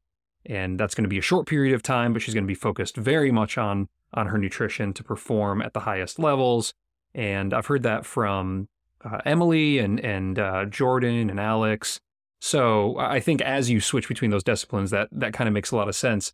[0.45, 2.55] and that's going to be a short period of time, but she's going to be
[2.55, 6.73] focused very much on on her nutrition to perform at the highest levels.
[7.13, 8.67] And I've heard that from
[9.03, 11.99] uh, Emily and and uh, Jordan and Alex.
[12.39, 15.75] So I think as you switch between those disciplines, that that kind of makes a
[15.75, 16.33] lot of sense.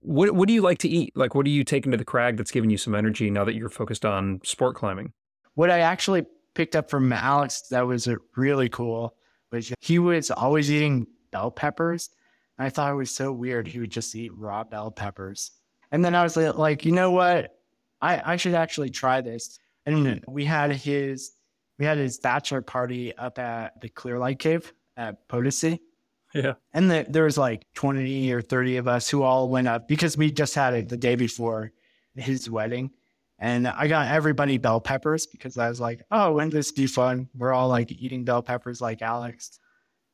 [0.00, 1.16] What what do you like to eat?
[1.16, 3.54] Like what do you take into the crag that's giving you some energy now that
[3.54, 5.12] you're focused on sport climbing?
[5.54, 9.14] What I actually picked up from Alex that was uh, really cool
[9.50, 12.10] was he was always eating bell peppers.
[12.58, 13.66] I thought it was so weird.
[13.66, 15.50] He would just eat raw bell peppers.
[15.92, 17.54] And then I was like, you know what?
[18.00, 19.58] I, I should actually try this.
[19.86, 21.32] And we had his
[21.78, 25.80] we had his bachelor party up at the Clear Light Cave at Potosi.
[26.34, 26.54] Yeah.
[26.72, 30.16] And the, there was like 20 or 30 of us who all went up because
[30.16, 31.72] we just had it the day before
[32.14, 32.90] his wedding.
[33.38, 37.28] And I got everybody bell peppers because I was like, oh, wouldn't this be fun?
[37.34, 39.58] We're all like eating bell peppers like Alex.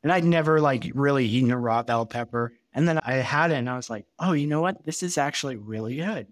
[0.02, 2.52] And I'd never like really eaten a raw bell pepper.
[2.78, 4.84] And then I had it and I was like, oh, you know what?
[4.84, 6.28] This is actually really good.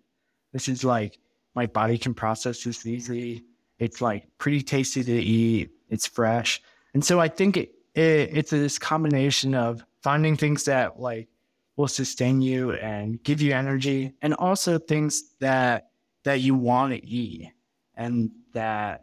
[0.53, 1.19] This is like
[1.57, 3.43] my body can process this easily.
[3.81, 5.71] It's like pretty tasty to eat.
[5.91, 6.63] It's fresh.
[6.95, 11.27] And so I think it, it it's this combination of finding things that like
[11.75, 15.89] will sustain you and give you energy and also things that
[16.23, 17.51] that you want to eat
[17.97, 19.03] and that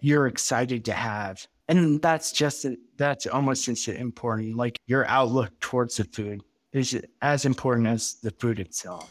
[0.00, 2.64] you're excited to have and that's just
[2.96, 8.60] that's almost important like your outlook towards the food is as important as the food
[8.60, 9.10] itself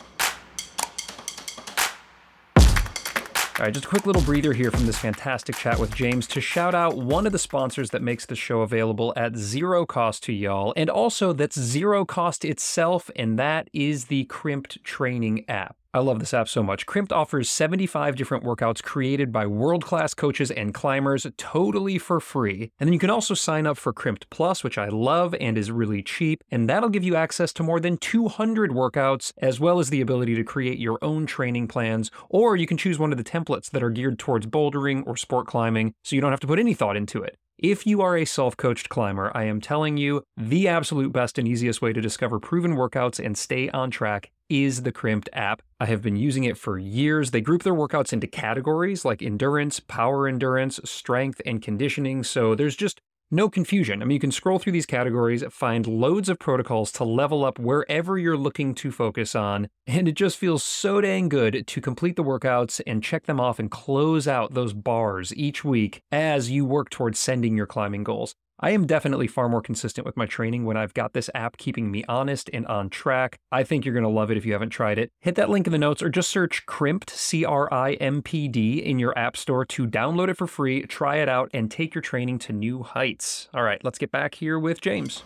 [3.60, 6.39] All right, just a quick little breather here from this fantastic chat with James to
[6.39, 10.32] shout out one of the sponsors that makes the show available at zero cost to
[10.32, 15.76] y'all, and also that's zero cost itself, and that is the Crimpd Training app.
[15.91, 16.86] I love this app so much.
[16.86, 22.71] Crimpd offers 75 different workouts created by world class coaches and climbers totally for free.
[22.80, 25.71] And then you can also sign up for Crimpd Plus, which I love and is
[25.71, 26.43] really cheap.
[26.52, 30.36] And that'll give you access to more than 200 workouts, as well as the ability
[30.36, 32.12] to create your own training plans.
[32.30, 35.47] Or you can choose one of the templates that are geared towards bouldering or sport
[35.47, 37.36] climbing, so you don't have to put any thought into it.
[37.58, 41.47] If you are a self coached climber, I am telling you the absolute best and
[41.47, 45.62] easiest way to discover proven workouts and stay on track is the Crimpd app.
[45.79, 47.31] I have been using it for years.
[47.31, 52.23] They group their workouts into categories like endurance, power endurance, strength, and conditioning.
[52.23, 52.99] So there's just
[53.31, 54.01] no confusion.
[54.01, 57.59] I mean, you can scroll through these categories, find loads of protocols to level up
[57.59, 62.15] wherever you're looking to focus on, and it just feels so dang good to complete
[62.15, 66.65] the workouts and check them off and close out those bars each week as you
[66.65, 68.33] work towards sending your climbing goals.
[68.62, 71.89] I am definitely far more consistent with my training when I've got this app keeping
[71.89, 73.38] me honest and on track.
[73.54, 75.12] I think you're going to love it if you haven't tried it.
[75.22, 78.50] Hit that link in the notes or just search Crimpd, C R I M P
[78.50, 81.95] D, in your app store to download it for free, try it out, and take
[81.95, 83.48] your training to new heights.
[83.54, 85.24] All right, let's get back here with James.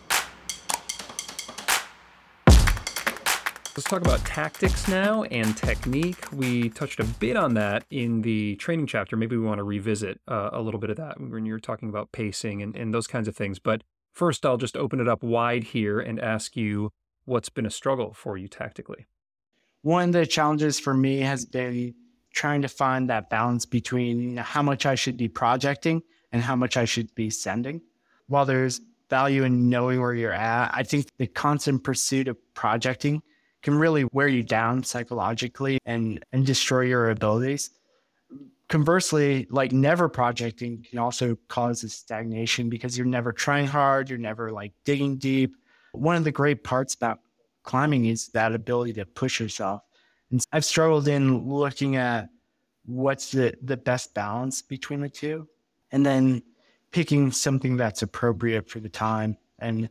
[3.76, 6.30] Let's talk about tactics now and technique.
[6.32, 9.16] We touched a bit on that in the training chapter.
[9.16, 12.12] Maybe we want to revisit uh, a little bit of that when you're talking about
[12.12, 13.58] pacing and, and those kinds of things.
[13.58, 13.82] But
[14.12, 16.92] first, I'll just open it up wide here and ask you
[17.24, 19.06] what's been a struggle for you tactically.
[19.82, 21.96] One of the challenges for me has been
[22.32, 26.76] trying to find that balance between how much I should be projecting and how much
[26.76, 27.80] I should be sending.
[28.28, 33.20] while there's value in knowing where you're at, I think the constant pursuit of projecting
[33.64, 37.70] can really wear you down psychologically and and destroy your abilities.
[38.68, 44.18] Conversely, like never projecting can also cause a stagnation because you're never trying hard, you're
[44.18, 45.56] never like digging deep.
[45.92, 47.20] One of the great parts about
[47.62, 49.82] climbing is that ability to push yourself.
[50.30, 52.28] And I've struggled in looking at
[52.84, 55.48] what's the, the best balance between the two
[55.90, 56.42] and then
[56.90, 59.88] picking something that's appropriate for the time and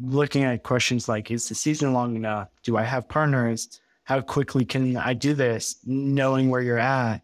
[0.00, 2.48] looking at questions like is the season long enough?
[2.62, 3.80] Do i have partners?
[4.04, 5.76] How quickly can i do this?
[5.84, 7.22] Knowing where you're at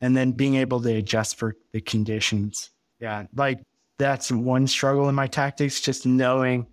[0.00, 2.70] and then being able to adjust for the conditions.
[3.00, 3.60] Yeah like
[3.98, 6.66] that's one struggle in my tactics just knowing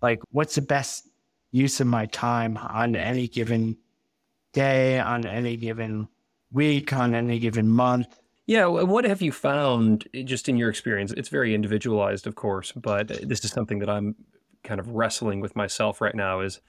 [0.00, 1.08] like what's the best
[1.50, 3.76] use of my time on any given
[4.52, 6.08] day on any given
[6.52, 8.20] week on any given month.
[8.46, 11.12] Yeah, what have you found eh, just in your experience?
[11.12, 14.14] It's very individualized, of course, but this is something that I'm
[14.64, 16.60] kind of wrestling with myself right now is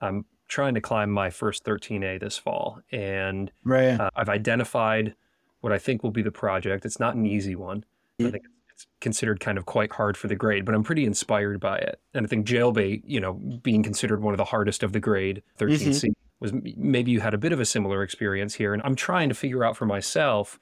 [0.00, 4.00] I'm trying to climb my first 13A this fall and right.
[4.00, 5.14] uh, I've identified
[5.60, 6.84] what I think will be the project.
[6.84, 7.84] It's not an easy one.
[8.20, 11.60] I think it's considered kind of quite hard for the grade, but I'm pretty inspired
[11.60, 12.00] by it.
[12.14, 15.42] And I think jailbait, you know, being considered one of the hardest of the grade
[15.58, 16.12] 13C mm-hmm.
[16.40, 19.34] was maybe you had a bit of a similar experience here and I'm trying to
[19.34, 20.58] figure out for myself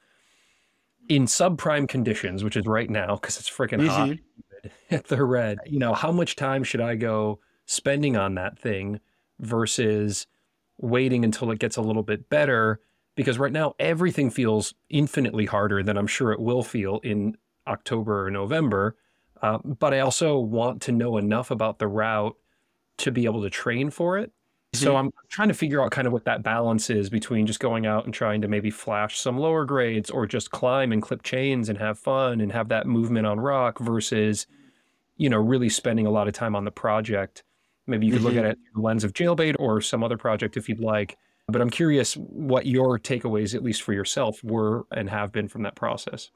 [1.09, 3.87] in subprime conditions, which is right now because it's freaking mm-hmm.
[3.87, 4.17] hot
[4.91, 5.59] at the red.
[5.65, 8.99] You know, how much time should I go spending on that thing
[9.39, 10.27] versus
[10.77, 12.79] waiting until it gets a little bit better?
[13.15, 18.27] Because right now everything feels infinitely harder than I'm sure it will feel in October
[18.27, 18.95] or November.
[19.41, 22.35] Uh, but I also want to know enough about the route
[22.97, 24.31] to be able to train for it
[24.73, 25.07] so mm-hmm.
[25.07, 28.05] I'm trying to figure out kind of what that balance is between just going out
[28.05, 31.77] and trying to maybe flash some lower grades or just climb and clip chains and
[31.77, 34.45] have fun and have that movement on rock versus,
[35.15, 37.43] you know, really spending a lot of time on the project.
[37.87, 38.27] Maybe you could mm-hmm.
[38.27, 41.17] look at it through the lens of jailbait or some other project if you'd like.
[41.47, 45.63] But I'm curious what your takeaways, at least for yourself, were and have been from
[45.63, 46.29] that process.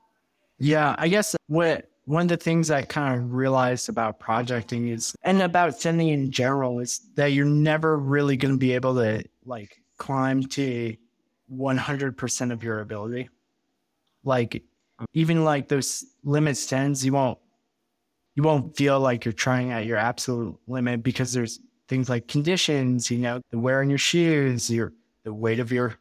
[0.57, 5.15] Yeah, I guess what one of the things I kind of realized about projecting is,
[5.23, 9.23] and about sending in general, is that you're never really going to be able to
[9.45, 10.95] like climb to
[11.53, 13.29] 100% of your ability.
[14.23, 14.63] Like,
[15.13, 17.37] even like those limit stands, you won't,
[18.35, 23.11] you won't feel like you're trying at your absolute limit because there's things like conditions,
[23.11, 25.95] you know, the wear on your shoes, your, the weight of your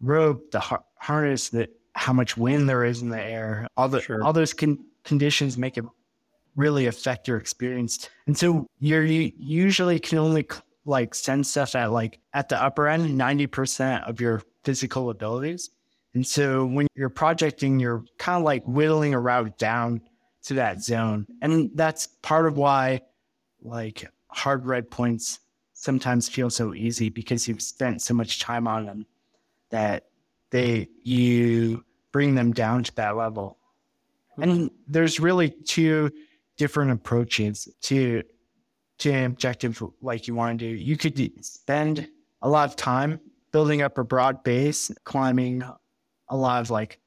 [0.00, 4.00] rope, the har- harness, the, how much wind there is in the air, all the,
[4.00, 4.22] sure.
[4.22, 5.84] all those can conditions make it
[6.54, 8.08] really affect your experience.
[8.26, 10.46] And so you're you usually can only
[10.84, 15.70] like send stuff at like at the upper end, 90% of your physical abilities.
[16.14, 20.02] And so when you're projecting, you're kind of like whittling a route down
[20.44, 21.26] to that zone.
[21.42, 23.00] And that's part of why
[23.62, 25.40] like hard red points
[25.72, 29.06] sometimes feel so easy because you've spent so much time on them
[29.70, 30.06] that
[30.50, 33.58] they you bring them down to that level.
[34.40, 36.10] And there's really two
[36.56, 38.22] different approaches to
[38.98, 40.74] to an objective like you want to do.
[40.74, 42.08] You could spend
[42.42, 43.20] a lot of time
[43.52, 45.62] building up a broad base, climbing
[46.28, 46.98] a lot of like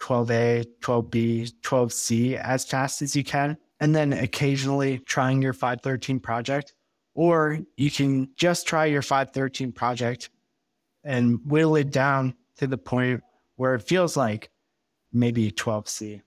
[0.00, 6.74] 12A, 12B, 12C as fast as you can, and then occasionally trying your 513 project.
[7.14, 10.30] Or you can just try your 513 project
[11.04, 13.22] and whittle it down to the point
[13.56, 14.50] where it feels like
[15.12, 16.22] maybe 12C.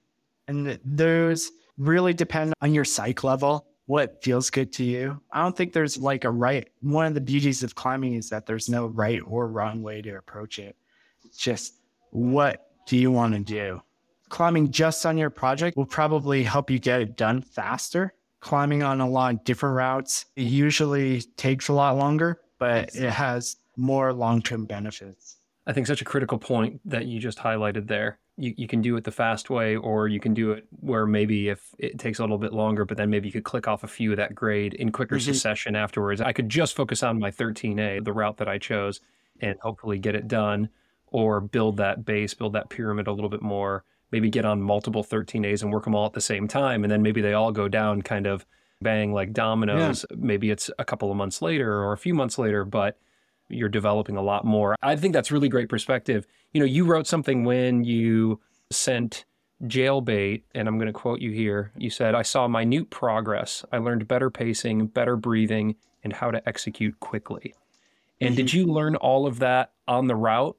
[0.47, 5.21] And those really depend on your psych level, what feels good to you.
[5.31, 6.67] I don't think there's like a right.
[6.81, 10.17] One of the beauties of climbing is that there's no right or wrong way to
[10.17, 10.75] approach it.
[11.23, 11.75] It's just
[12.11, 13.81] what do you want to do?
[14.29, 18.13] Climbing just on your project will probably help you get it done faster.
[18.39, 23.09] Climbing on a lot of different routes, it usually takes a lot longer, but it
[23.09, 25.37] has more long term benefits.
[25.67, 28.95] I think such a critical point that you just highlighted there you, you can do
[28.97, 32.21] it the fast way or you can do it where maybe if it takes a
[32.21, 34.73] little bit longer but then maybe you could click off a few of that grade
[34.73, 35.31] in quicker mm-hmm.
[35.31, 38.99] succession afterwards i could just focus on my 13a the route that i chose
[39.39, 40.69] and hopefully get it done
[41.07, 45.03] or build that base build that pyramid a little bit more maybe get on multiple
[45.03, 47.67] 13as and work them all at the same time and then maybe they all go
[47.67, 48.45] down kind of
[48.81, 50.17] bang like dominoes yeah.
[50.19, 52.97] maybe it's a couple of months later or a few months later but
[53.49, 54.75] you're developing a lot more.
[54.81, 56.25] I think that's really great perspective.
[56.53, 58.39] You know, you wrote something when you
[58.71, 59.25] sent
[59.63, 61.71] jailbait, and I'm going to quote you here.
[61.77, 63.63] You said, I saw minute progress.
[63.71, 67.53] I learned better pacing, better breathing, and how to execute quickly.
[68.21, 68.37] And mm-hmm.
[68.37, 70.57] did you learn all of that on the route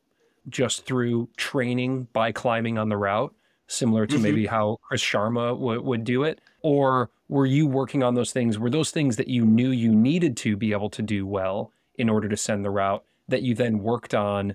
[0.49, 3.35] just through training by climbing on the route,
[3.67, 4.23] similar to mm-hmm.
[4.23, 6.41] maybe how Chris Sharma w- would do it?
[6.63, 8.59] Or were you working on those things?
[8.59, 12.09] Were those things that you knew you needed to be able to do well in
[12.09, 14.55] order to send the route that you then worked on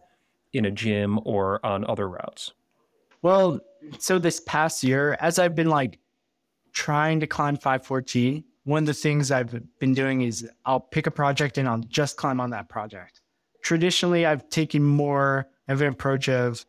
[0.53, 2.53] in a gym or on other routes?
[3.21, 3.59] Well,
[3.99, 5.99] so this past year, as I've been like
[6.73, 11.11] trying to climb 514, one of the things I've been doing is I'll pick a
[11.11, 13.21] project and I'll just climb on that project.
[13.63, 16.65] Traditionally, I've taken more of an approach of,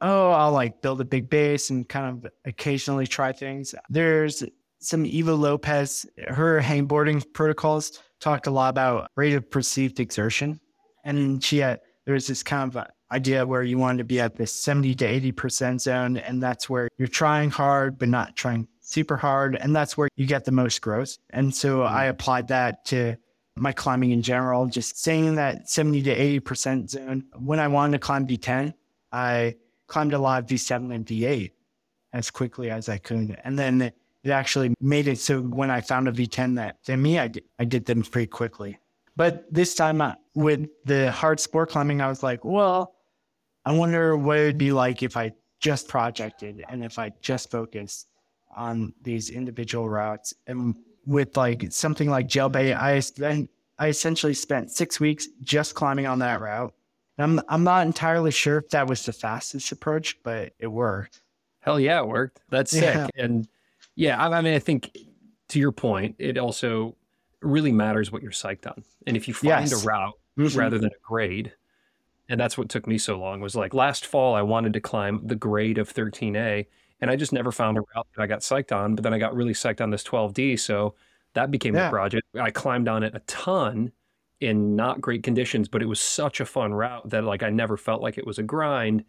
[0.00, 3.74] oh, I'll like build a big base and kind of occasionally try things.
[3.88, 4.42] There's
[4.78, 10.60] some Eva Lopez, her hangboarding protocols talked a lot about rate of perceived exertion.
[11.04, 14.36] And she had, there was this kind of idea where you wanted to be at
[14.36, 16.16] this 70 to 80% zone.
[16.16, 19.56] And that's where you're trying hard, but not trying super hard.
[19.56, 21.16] And that's where you get the most growth.
[21.30, 21.94] And so mm-hmm.
[21.94, 23.16] I applied that to
[23.56, 27.24] my climbing in general, just staying in that 70 to 80% zone.
[27.36, 28.72] When I wanted to climb V10,
[29.12, 29.56] I
[29.86, 31.50] climbed a lot of V7 and V8
[32.12, 33.38] as quickly as I could.
[33.44, 33.92] And then
[34.24, 37.44] it actually made it so when I found a V10 that to me, I did,
[37.58, 38.78] I did them pretty quickly.
[39.16, 42.94] But this time uh, with the hard sport climbing, I was like, well,
[43.64, 47.50] I wonder what it would be like if I just projected and if I just
[47.50, 48.06] focused
[48.56, 50.34] on these individual routes.
[50.46, 50.74] And
[51.06, 56.18] with like something like Jailbait, I spent I essentially spent six weeks just climbing on
[56.20, 56.74] that route.
[57.16, 61.22] And I'm I'm not entirely sure if that was the fastest approach, but it worked.
[61.60, 62.40] Hell yeah, it worked.
[62.50, 62.82] That's sick.
[62.82, 63.08] Yeah.
[63.16, 63.48] And
[63.98, 64.96] yeah, I, I mean, I think
[65.48, 66.96] to your point, it also
[67.42, 68.84] really matters what you're psyched on.
[69.06, 69.84] And if you find yes.
[69.84, 70.58] a route mm-hmm.
[70.58, 71.52] rather than a grade,
[72.28, 75.26] and that's what took me so long was like last fall i wanted to climb
[75.26, 76.66] the grade of 13a
[77.00, 79.18] and i just never found a route that i got psyched on but then i
[79.18, 80.94] got really psyched on this 12d so
[81.34, 81.84] that became yeah.
[81.84, 83.90] the project i climbed on it a ton
[84.40, 87.76] in not great conditions but it was such a fun route that like i never
[87.76, 89.04] felt like it was a grind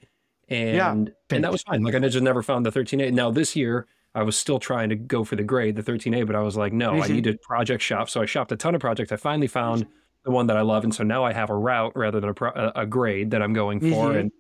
[0.48, 0.92] and yeah.
[1.36, 3.86] and that was fine like i just never found the 13a now this year
[4.16, 6.74] I was still trying to go for the grade, the 13A, but I was like,
[6.74, 7.04] no, mm-hmm.
[7.04, 8.10] I need to project shop.
[8.10, 9.12] So I shopped a ton of projects.
[9.12, 9.86] I finally found
[10.26, 12.34] the one that I love, and so now I have a route rather than a,
[12.34, 14.18] pro- a grade that I'm going for, mm-hmm.
[14.18, 14.32] and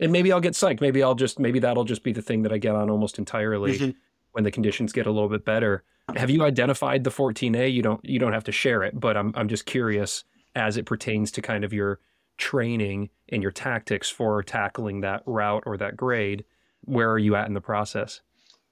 [0.00, 0.80] and maybe I'll get psyched.
[0.80, 3.78] Maybe I'll just maybe that'll just be the thing that I get on almost entirely
[3.78, 3.90] mm-hmm.
[4.32, 5.84] when the conditions get a little bit better.
[6.16, 7.72] Have you identified the 14A?
[7.72, 10.86] You don't you don't have to share it, but I'm I'm just curious as it
[10.86, 12.00] pertains to kind of your
[12.38, 16.44] training and your tactics for tackling that route or that grade.
[16.84, 18.22] Where are you at in the process?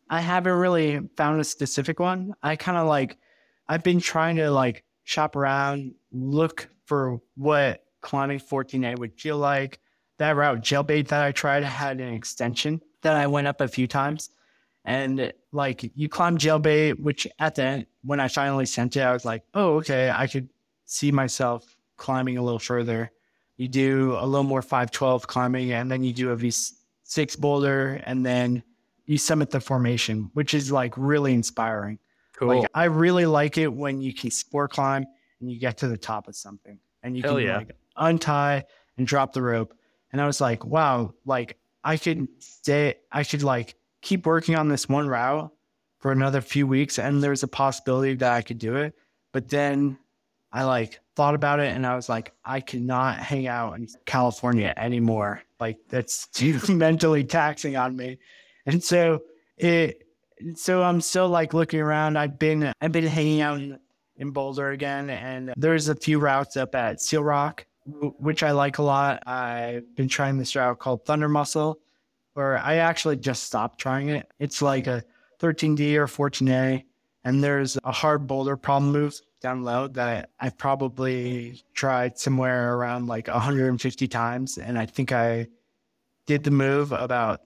[0.09, 2.35] I haven't really found a specific one.
[2.43, 3.19] I kind of like
[3.69, 9.81] I've been trying to like shop around, look for what climbing 14A would feel like.
[10.19, 13.87] That route jailbait that I tried had an extension that I went up a few
[13.87, 14.31] times.
[14.85, 19.13] And like you climb jailbait, which at the end, when I finally sent it, I
[19.13, 20.49] was like, oh, okay, I could
[20.87, 23.11] see myself climbing a little further.
[23.57, 28.25] You do a little more 512 climbing, and then you do a V6 boulder, and
[28.25, 28.63] then
[29.07, 31.99] you summit the formation, which is like really inspiring.
[32.37, 32.61] Cool.
[32.61, 35.07] Like I really like it when you can sport climb
[35.41, 37.57] and you get to the top of something and you Hell can yeah.
[37.59, 38.65] like untie
[38.99, 39.75] and drop the rope.
[40.13, 44.69] And I was like, wow, like I could stay, I could like keep working on
[44.69, 45.51] this one route
[45.99, 48.95] for another few weeks and there's a possibility that I could do it.
[49.33, 49.99] But then
[50.53, 54.75] I like thought about it and I was like, I cannot hang out in California
[54.77, 55.43] anymore.
[55.59, 58.19] Like that's too mentally taxing on me.
[58.67, 59.23] And so
[59.57, 60.03] it
[60.55, 62.17] so I'm still like looking around.
[62.19, 63.79] I've been I've been hanging out in,
[64.17, 68.79] in Boulder again, and there's a few routes up at Seal Rock, which I like
[68.79, 69.23] a lot.
[69.27, 71.79] I've been trying this route called Thunder Muscle,
[72.35, 74.31] where I actually just stopped trying it.
[74.39, 75.03] It's like a
[75.41, 76.85] 13D or 14A,
[77.25, 83.07] and there's a hard boulder problem move down low that I've probably tried somewhere around
[83.07, 85.47] like 150 times, and I think I
[86.27, 87.43] did the move about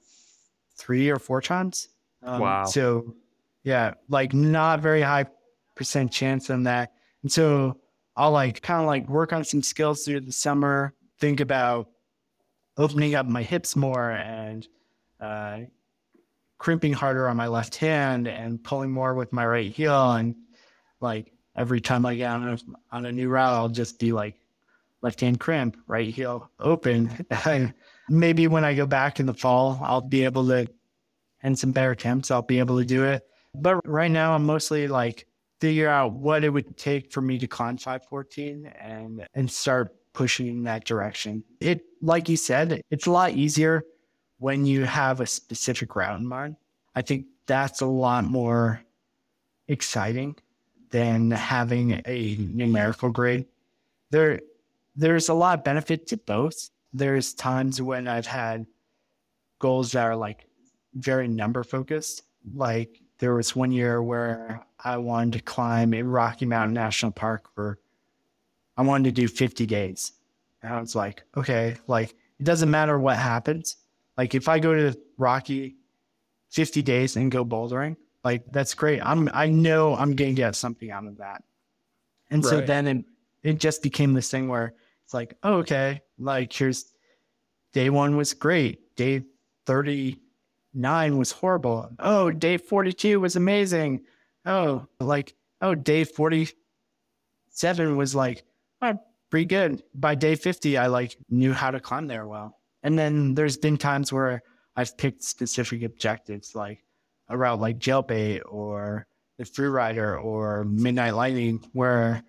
[0.81, 1.89] three or four times.
[2.23, 2.65] Um, wow.
[2.65, 3.15] So,
[3.63, 5.27] yeah, like not very high
[5.77, 6.93] percent chance on that.
[7.23, 7.79] And so
[8.17, 11.89] I'll like kind of like work on some skills through the summer, think about
[12.77, 14.67] opening up my hips more and
[15.21, 15.61] uh,
[16.59, 20.13] crimping harder on my left hand and pulling more with my right heel.
[20.13, 20.35] And
[21.01, 22.59] like every time I get on a,
[22.91, 24.35] on a new route, I'll just be like
[25.03, 27.27] left hand crimp, right heel open.
[27.45, 27.75] and
[28.11, 30.67] maybe when I go back in the fall, I'll be able to
[31.43, 33.27] and some better attempts, I'll be able to do it.
[33.55, 35.27] But right now, I'm mostly like
[35.61, 40.49] figure out what it would take for me to climb 514 and and start pushing
[40.49, 41.45] in that direction.
[41.61, 43.85] It, like you said, it's a lot easier
[44.39, 46.57] when you have a specific route in mind.
[46.95, 48.81] I think that's a lot more
[49.69, 50.37] exciting
[50.91, 53.47] than having a numerical grade.
[54.11, 54.41] There,
[54.97, 56.71] there's a lot of benefit to both.
[56.93, 58.67] There's times when I've had
[59.59, 60.47] goals that are like
[60.95, 62.23] very number focused,
[62.55, 67.55] like there was one year where I wanted to climb a Rocky Mountain National Park
[67.55, 67.79] for,
[68.77, 70.13] I wanted to do 50 days.
[70.63, 73.77] And I was like, okay, like it doesn't matter what happens.
[74.17, 75.77] Like if I go to Rocky
[76.51, 79.01] 50 days and go bouldering, like that's great.
[79.05, 81.45] I'm, I know I'm going to get something out of that.
[82.31, 83.05] And so then it,
[83.43, 84.75] it just became this thing where
[85.05, 86.93] it's like, oh, okay, like here's
[87.73, 88.95] day one was great.
[88.97, 89.23] Day
[89.67, 91.91] 39 was horrible.
[91.99, 94.03] Oh, day 42 was amazing.
[94.45, 98.45] Oh, like, oh, day 47 was like,
[98.83, 98.99] oh,
[99.31, 99.83] pretty good.
[99.95, 102.57] By day 50, I like knew how to climb there well.
[102.83, 104.43] And then there's been times where
[104.77, 106.83] I've picked specific objectives like
[107.29, 109.07] a route like Jailbait or
[109.39, 112.23] the Freerider or Midnight Lightning, where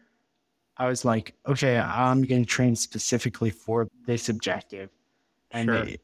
[0.81, 4.89] I was like, okay, I'm going to train specifically for this objective.
[5.51, 5.75] And Sure.
[5.75, 6.01] it-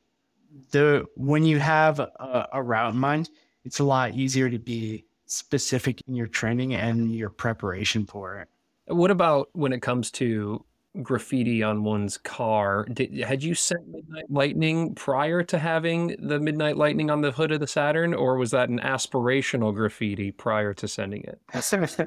[0.71, 3.29] the when you have a, a route in mind,
[3.65, 8.47] it's a lot easier to be specific in your training and your preparation for it.
[8.93, 10.63] What about when it comes to
[11.03, 12.85] graffiti on one's car?
[12.91, 17.51] Did, had you sent Midnight Lightning prior to having the Midnight Lightning on the hood
[17.51, 21.39] of the Saturn, or was that an aspirational graffiti prior to sending it?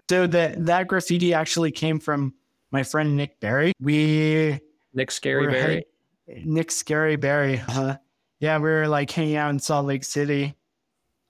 [0.09, 2.35] So that that graffiti actually came from
[2.71, 3.73] my friend Nick Barry.
[3.81, 4.61] We
[4.95, 5.85] Nick Scary Barry.
[6.45, 7.63] Nick Scary Barry.
[7.69, 7.97] Uh,
[8.39, 10.55] yeah, we were like hanging out in Salt Lake City,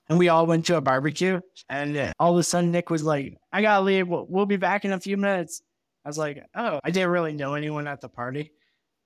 [0.08, 1.40] and we all went to a barbecue.
[1.68, 4.08] And all of a sudden, Nick was like, "I gotta leave.
[4.08, 5.62] We'll, we'll be back in a few minutes."
[6.04, 8.52] I was like, "Oh, I didn't really know anyone at the party,"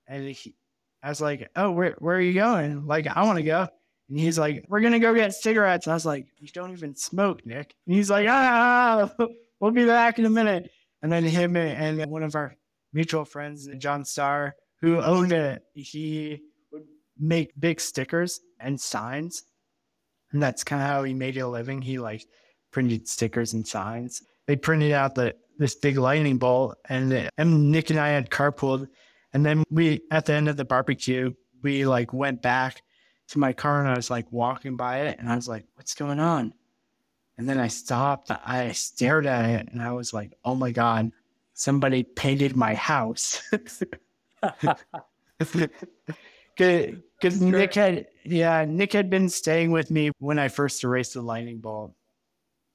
[0.07, 0.55] and he,
[1.01, 2.85] I was like, "Oh, where where are you going?
[2.85, 3.67] Like, I want to go."
[4.09, 6.95] And he's like, "We're gonna go get cigarettes." And I was like, "You don't even
[6.95, 9.11] smoke, Nick." And he's like, "Ah,
[9.59, 10.69] we'll be back in a minute."
[11.05, 12.55] And then him and one of our
[12.91, 16.41] mutual friends, John Starr, who owned it, he
[16.71, 16.81] would
[17.19, 19.43] make big stickers and signs.
[20.31, 21.83] And that's kind of how he made a living.
[21.83, 22.25] He like
[22.71, 24.23] printed stickers and signs.
[24.47, 28.87] They printed out the this big lightning bolt, and, and Nick and I had carpooled.
[29.31, 32.81] And then we, at the end of the barbecue, we like went back
[33.27, 35.93] to my car, and I was like walking by it, and I was like, "What's
[35.93, 36.55] going on?"
[37.37, 38.31] And then I stopped.
[38.31, 41.11] I stared at it, and I was like, "Oh my god,
[41.53, 43.41] somebody painted my house."
[46.57, 51.21] Because Nick had, yeah, Nick had been staying with me when I first erased the
[51.21, 51.93] lightning bolt,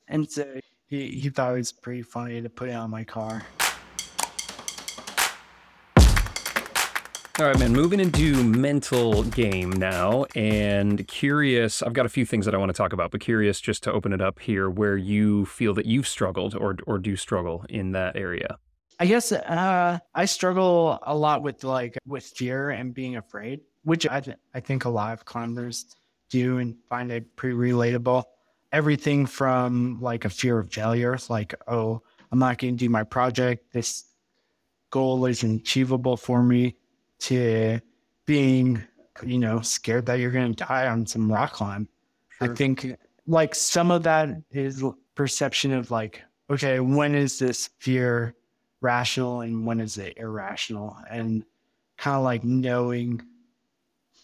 [0.08, 3.42] and so he he thought it was pretty funny to put it on my car.
[7.40, 7.72] All right, man.
[7.72, 11.82] Moving into mental game now, and curious.
[11.82, 13.92] I've got a few things that I want to talk about, but curious just to
[13.92, 17.92] open it up here, where you feel that you've struggled or or do struggle in
[17.92, 18.58] that area.
[18.98, 24.06] I guess uh, I struggle a lot with like with fear and being afraid, which
[24.06, 25.96] I th- I think a lot of climbers
[26.28, 28.22] do and find it pretty relatable.
[28.70, 33.04] Everything from like a fear of failure, like oh, I'm not going to do my
[33.04, 33.72] project.
[33.72, 34.04] This
[34.90, 36.76] goal isn't achievable for me,
[37.20, 37.80] to
[38.26, 38.82] being
[39.24, 41.88] you know scared that you're going to die on some rock climb.
[42.40, 42.96] I think
[43.26, 44.82] like some of that is
[45.14, 48.34] perception of like okay, when is this fear
[48.80, 50.96] rational and when is it irrational?
[51.08, 51.44] And
[51.96, 53.22] kind of like knowing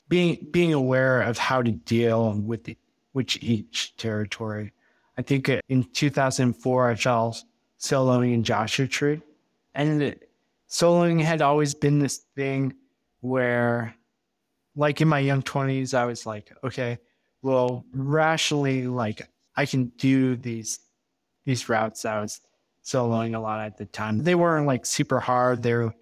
[0.09, 2.76] being being aware of how to deal with the,
[3.12, 4.72] which each territory.
[5.18, 7.36] I think in 2004 i fell
[7.78, 9.20] soloing in joshua tree.
[9.74, 10.16] And
[10.68, 12.74] soloing had always been this thing
[13.26, 13.94] where
[14.74, 16.98] like in my young 20s i was like okay
[17.42, 19.22] well rationally like
[19.56, 20.80] i can do these
[21.44, 22.40] these routes i was
[22.86, 24.18] soloing a lot at the time.
[24.18, 25.62] They weren't like super hard.
[25.62, 25.92] They're,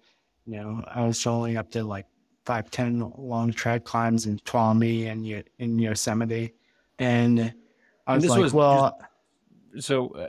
[0.45, 2.05] you know, I was soloing up to like
[2.45, 6.53] five, 10 long trad climbs in Tuolumne and Yo- in Yosemite.
[6.99, 7.53] And
[8.05, 8.99] I was this like, was well,
[9.79, 10.27] So uh,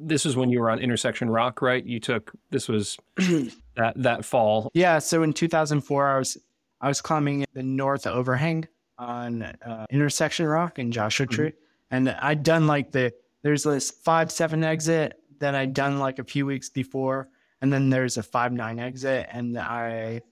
[0.00, 1.84] this was when you were on Intersection Rock, right?
[1.84, 2.96] You took this was
[3.76, 4.70] that that fall.
[4.74, 4.98] yeah.
[4.98, 6.38] So in 2004, I was,
[6.80, 8.66] I was climbing the North Overhang
[8.98, 11.52] on uh, Intersection Rock in Joshua Tree.
[11.90, 13.12] And I'd done like the,
[13.42, 17.28] there's this five, seven exit that I'd done like a few weeks before.
[17.60, 19.28] And then there's a five, nine exit.
[19.30, 20.22] And I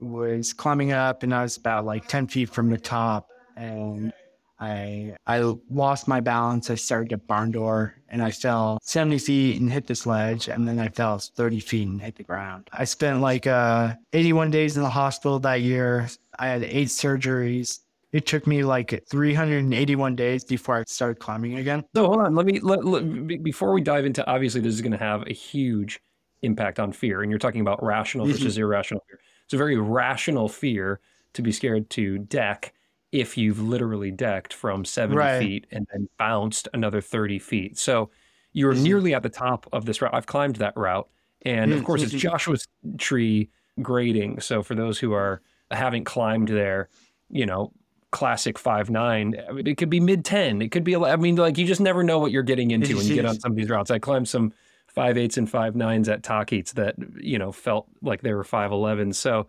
[0.00, 3.28] was climbing up and I was about like 10 feet from the top.
[3.56, 4.12] And
[4.60, 5.38] I, I
[5.70, 6.70] lost my balance.
[6.70, 10.48] I started at barn door and I fell 70 feet and hit this ledge.
[10.48, 12.68] And then I fell 30 feet and hit the ground.
[12.72, 16.08] I spent like uh, 81 days in the hospital that year.
[16.38, 17.80] I had eight surgeries.
[18.10, 21.84] It took me like 381 days before I started climbing again.
[21.94, 24.26] So hold on, let me let, let- before we dive into.
[24.26, 26.00] Obviously, this is going to have a huge
[26.42, 29.18] impact on fear, and you're talking about rational versus irrational fear.
[29.44, 31.00] It's a very rational fear
[31.34, 32.72] to be scared to deck,
[33.12, 35.38] if you've literally decked from 70 Right.
[35.38, 37.78] feet and then bounced another 30 feet.
[37.78, 38.10] So
[38.52, 38.82] you're Mhm.
[38.82, 40.14] nearly at the top of this route.
[40.14, 41.08] I've climbed that route.
[41.42, 42.18] And of course, it's Mhm.
[42.18, 42.66] Joshua's
[42.98, 43.48] tree
[43.80, 44.40] grading.
[44.40, 45.40] So for those who are
[45.70, 46.88] haven't climbed there,
[47.30, 47.72] you know,
[48.10, 50.60] classic five nine, I mean, it could be mid 10.
[50.62, 53.06] It could be, I mean, like you just never know what you're getting into when
[53.06, 53.90] you get on some of these routes.
[53.90, 54.52] I climbed some
[54.86, 59.12] five eights and five nines at Tahquitz that, you know, felt like they were 5'11.
[59.12, 59.46] So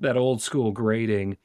[0.00, 1.36] that old school grading,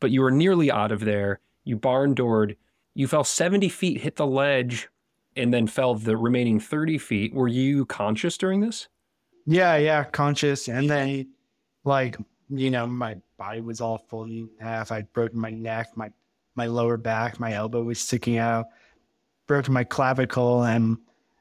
[0.00, 1.40] but you were nearly out of there.
[1.64, 2.56] You barn doored,
[2.94, 4.88] you fell 70 feet, hit the ledge,
[5.36, 7.34] and then fell the remaining 30 feet.
[7.34, 8.88] Were you conscious during this?
[9.46, 10.68] Yeah, yeah, conscious.
[10.68, 11.28] And then,
[11.84, 12.16] like,
[12.48, 14.92] you know, my body was all folded in half.
[14.92, 16.10] I'd broken my neck, my
[16.56, 18.66] my lower back, my elbow was sticking out,
[19.48, 20.98] broken my clavicle, and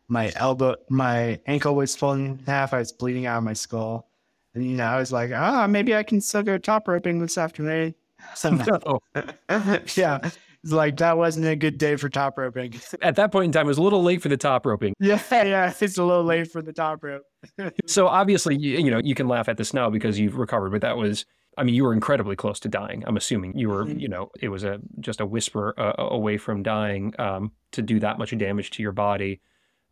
[0.07, 2.73] my elbow, my ankle was folded in half.
[2.73, 4.07] I was bleeding out of my skull.
[4.53, 7.37] And, you know, I was like, ah, maybe I can still go top roping this
[7.37, 7.95] afternoon.
[8.35, 8.99] So, No.
[9.95, 10.19] yeah,
[10.63, 12.73] it's like that wasn't a good day for top roping.
[13.01, 14.93] At that point in time, it was a little late for the top roping.
[14.99, 17.23] yeah, yeah, it's a little late for the top rope.
[17.85, 20.79] So obviously, you, you know, you can laugh at this now because you've recovered, but
[20.81, 21.25] that was,
[21.57, 23.03] I mean, you were incredibly close to dying.
[23.05, 26.63] I'm assuming you were, you know, it was a just a whisper uh, away from
[26.63, 29.41] dying um, to do that much damage to your body.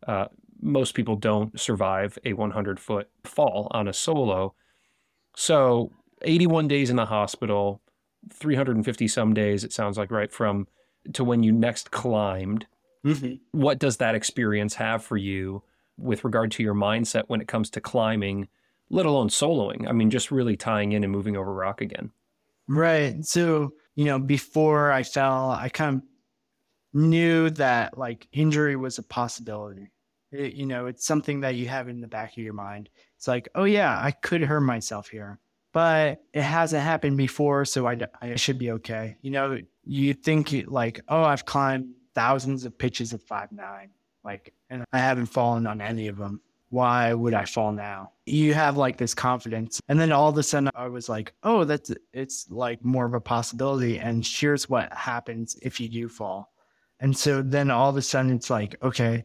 [0.08, 0.26] Uh,
[0.62, 4.54] most people don't survive a 100 foot fall on a solo.
[5.36, 7.81] So 81 days in the hospital,
[8.30, 10.66] 350 some days, it sounds like, right from
[11.12, 12.66] to when you next climbed.
[13.04, 13.40] Mhm.
[13.50, 15.62] What does that experience have for you
[15.98, 18.48] with regard to your mindset when it comes to climbing,
[18.90, 19.88] let alone soloing?
[19.88, 22.12] I mean, just really tying in and moving over rock again.
[22.68, 23.24] Right.
[23.24, 26.02] So, you know, before I fell, I kind of
[26.92, 29.90] knew that like injury was a possibility.
[30.30, 32.88] It- you know, it's something that you have in the back of your mind.
[33.16, 35.40] It's like, oh, yeah, I could hurt myself here,
[35.72, 37.64] but it hasn't happened before.
[37.64, 39.16] So I should be okay.
[39.22, 43.90] You know, you think like, oh, I've climbed thousands of pitches of five nine,
[44.24, 46.40] like, and I haven't fallen on any of them.
[46.68, 48.12] Why would I fall now?
[48.24, 49.80] You have like this confidence.
[49.88, 53.12] And then all of a sudden I was like, oh, that's it's like more of
[53.12, 53.98] a possibility.
[53.98, 56.50] And here's what happens if you do fall.
[57.00, 59.24] And so then all of a sudden it's like, okay,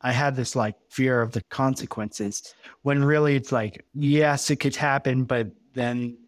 [0.00, 4.76] I had this like fear of the consequences when really it's like, yes, it could
[4.76, 6.18] happen, but then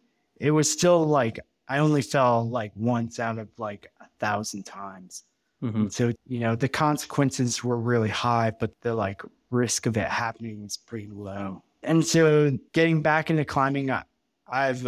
[0.41, 5.25] it was still like I only fell like once out of like a thousand times.
[5.61, 10.09] hmm So, you know, the consequences were really high, but the like risk of it
[10.09, 11.63] happening was pretty low.
[11.83, 14.05] And so getting back into climbing, I,
[14.49, 14.87] I've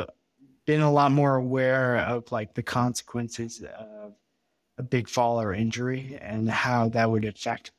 [0.67, 4.15] been a lot more aware of like the consequences of
[4.79, 7.73] a big fall or injury and how that would affect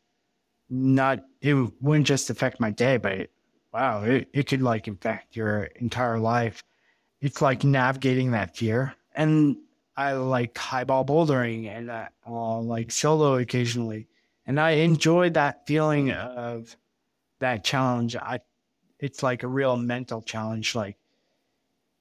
[0.70, 3.32] not, it wouldn't just affect my day, but it,
[3.74, 6.62] wow, it, it could like affect your entire life.
[7.22, 8.96] It's like navigating that fear.
[9.16, 9.58] And
[9.96, 12.08] I like highball bouldering and uh,
[12.60, 14.08] like solo occasionally.
[14.48, 16.76] And I enjoy that feeling of
[17.40, 18.16] that challenge.
[18.16, 18.40] I,
[19.00, 20.98] it's like a real mental challenge, like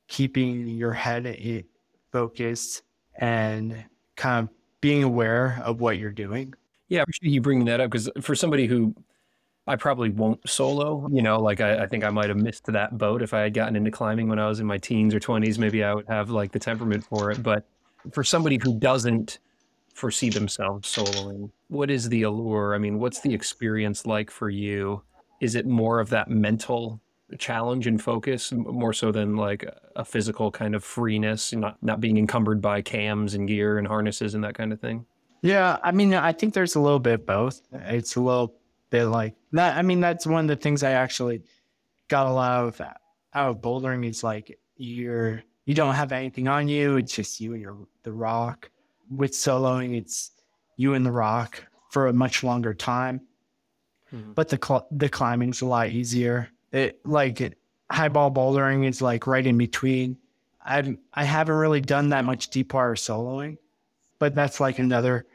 [0.09, 1.65] keeping your head
[2.11, 2.83] focused
[3.15, 3.85] and
[4.17, 6.55] kind of being aware of what you're doing.
[6.89, 8.95] Yeah, I appreciate you bringing that up because for somebody who
[9.67, 12.97] I probably won't solo, you know, like I, I think I might have missed that
[12.97, 15.59] boat if I had gotten into climbing when I was in my teens or 20s.
[15.59, 17.43] Maybe I would have like the temperament for it.
[17.43, 17.65] But
[18.13, 19.39] for somebody who doesn't
[19.95, 22.75] foresee themselves soloing, what is the allure?
[22.75, 25.03] I mean, what's the experience like for you?
[25.41, 27.01] Is it more of that mental
[27.39, 32.19] challenge and focus more so than like a physical kind of freeness, not not being
[32.19, 35.07] encumbered by cams and gear and harnesses and that kind of thing?
[35.43, 37.63] Yeah, I mean, I think there's a little bit both.
[37.73, 38.55] It's a little
[38.91, 39.77] bit like that.
[39.77, 41.43] I mean, that's one of the things I actually
[42.09, 46.69] got a lot of out of bouldering is like you're you don't have anything on
[46.69, 46.97] you.
[46.97, 48.71] It's just you and your the rock.
[49.11, 50.31] With soloing, it's
[50.77, 53.21] you and the rock for a much longer time.
[54.13, 54.35] Mhm.
[54.35, 56.49] But the cl- the climbing's a lot easier.
[56.73, 57.59] It like it,
[57.91, 60.17] highball bouldering is like right in between.
[60.65, 63.59] I I haven't really done that much deep water soloing,
[64.19, 65.27] but that's like another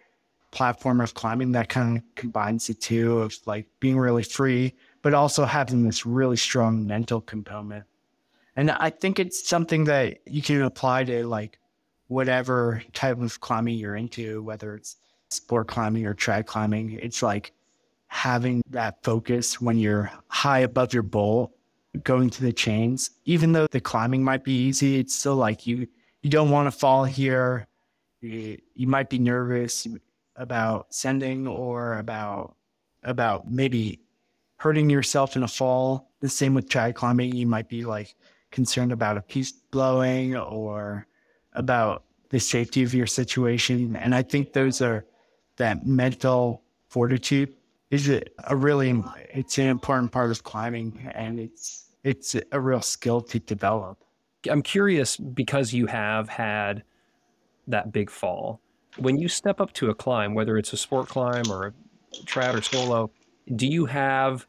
[0.56, 5.14] platform of climbing that kind of combines the two of like being really free, but
[5.14, 7.84] also having this really strong mental component.
[8.56, 11.60] And I think it's something that you can apply to like
[12.08, 14.95] whatever type of climbing you're into, whether it's
[15.30, 16.97] sport climbing or trad climbing.
[17.01, 17.51] It's like
[18.08, 21.53] having that focus when you're high above your bowl,
[22.06, 23.12] going to the chains.
[23.26, 25.86] Even though the climbing might be easy, it's still like you
[26.22, 27.68] you don't want to fall here.
[28.22, 29.86] You, you might be nervous
[30.36, 32.56] about sending or about
[33.04, 34.02] about maybe
[34.58, 36.12] hurting yourself in a fall.
[36.22, 37.36] The same with trad climbing.
[37.36, 38.16] You might be like
[38.52, 41.08] concerned about a piece blowing or
[41.54, 43.96] about the safety of your situation.
[43.96, 45.06] And I think those are
[45.58, 47.54] that mental fortitude
[47.92, 53.22] is a really it's an important part of climbing and it's it's a real skill
[53.22, 53.98] to develop.
[54.50, 56.84] I'm curious because you have had
[57.68, 58.62] that big fall.
[58.98, 61.74] When you step up to a climb, whether it's a sport climb or a
[62.26, 63.12] trad or solo,
[63.56, 64.48] do you have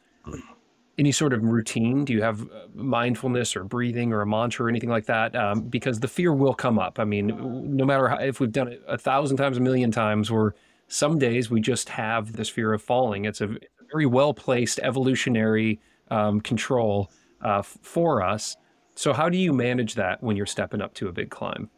[0.99, 2.05] any sort of routine?
[2.05, 5.37] Do you have uh, mindfulness or breathing or a mantra or anything like that?
[5.37, 6.99] Um, because the fear will come up.
[6.99, 10.31] I mean, no matter how, if we've done it a thousand times, a million times,
[10.31, 10.55] or
[10.89, 13.25] some days we just have this fear of falling.
[13.25, 13.57] It's a
[13.91, 15.81] very well placed evolutionary
[16.11, 17.11] um, control
[17.43, 18.57] uh, for us.
[18.95, 21.69] So, how do you manage that when you're stepping up to a big climb?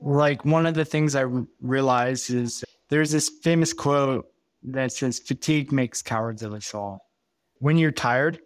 [0.00, 1.24] Like, one of the things I
[1.60, 4.26] realized is there's this famous quote
[4.62, 7.10] that says, fatigue makes cowards of us all.
[7.58, 8.40] When you're tired,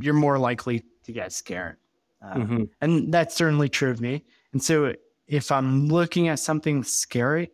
[0.00, 1.76] you're more likely to get scared.
[2.22, 2.64] Uh, mm-hmm.
[2.80, 4.24] And that's certainly true of me.
[4.52, 4.94] And so,
[5.26, 7.50] if I'm looking at something scary,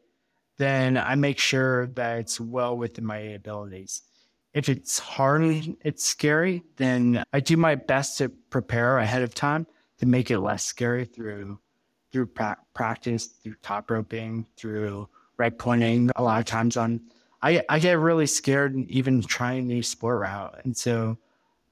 [0.59, 4.03] then I make sure that it's well within my abilities.
[4.53, 9.67] If it's hard, it's scary, then I do my best to prepare ahead of time
[9.99, 11.59] to make it less scary through
[12.15, 16.13] through pra- practice, through top roping, through right pointing.
[16.15, 17.01] A lot of times on,
[17.43, 21.19] I I get really scared even trying a new sport route, and so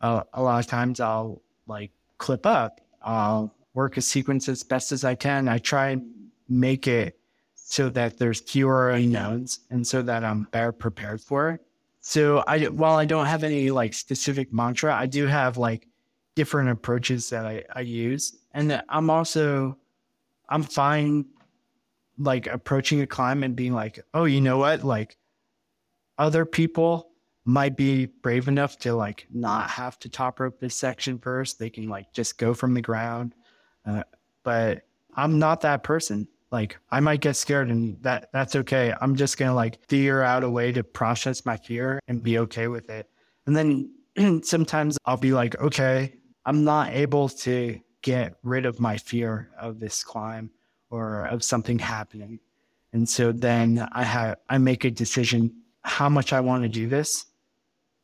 [0.01, 2.80] uh, a lot of times I'll like clip up.
[3.03, 5.47] I'll work a sequence as best as I can.
[5.47, 6.11] I try and
[6.49, 7.20] make it
[7.55, 11.61] so that there's fewer unknowns and so that I'm better prepared for it.
[12.01, 15.86] So I while I don't have any like specific mantra, I do have like
[16.34, 18.38] different approaches that I, I use.
[18.55, 19.78] And I'm also
[20.53, 21.27] I'm fine
[22.19, 24.85] like approaching a climb and being like, oh, you know what?
[24.85, 25.17] Like
[26.19, 27.09] other people
[27.45, 31.59] might be brave enough to like not have to top rope this section first.
[31.59, 33.35] They can like just go from the ground.
[33.87, 34.05] Uh,
[34.45, 34.83] but
[35.15, 38.95] I'm not that person like I might get scared and that that's okay.
[39.01, 42.69] I'm just gonna like figure out a way to process my fear and be okay
[42.69, 43.09] with it.
[43.47, 48.97] And then sometimes I'll be like, okay, I'm not able to get rid of my
[48.97, 50.51] fear of this climb
[50.91, 52.41] or of something happening.
[52.93, 56.89] And so then I have I make a decision how much I want to do
[56.89, 57.27] this.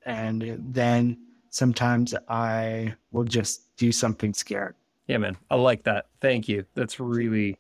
[0.07, 1.19] And then
[1.51, 4.75] sometimes I will just do something scared.
[5.07, 5.37] Yeah, man.
[5.51, 6.07] I like that.
[6.21, 6.65] Thank you.
[6.75, 7.59] That's really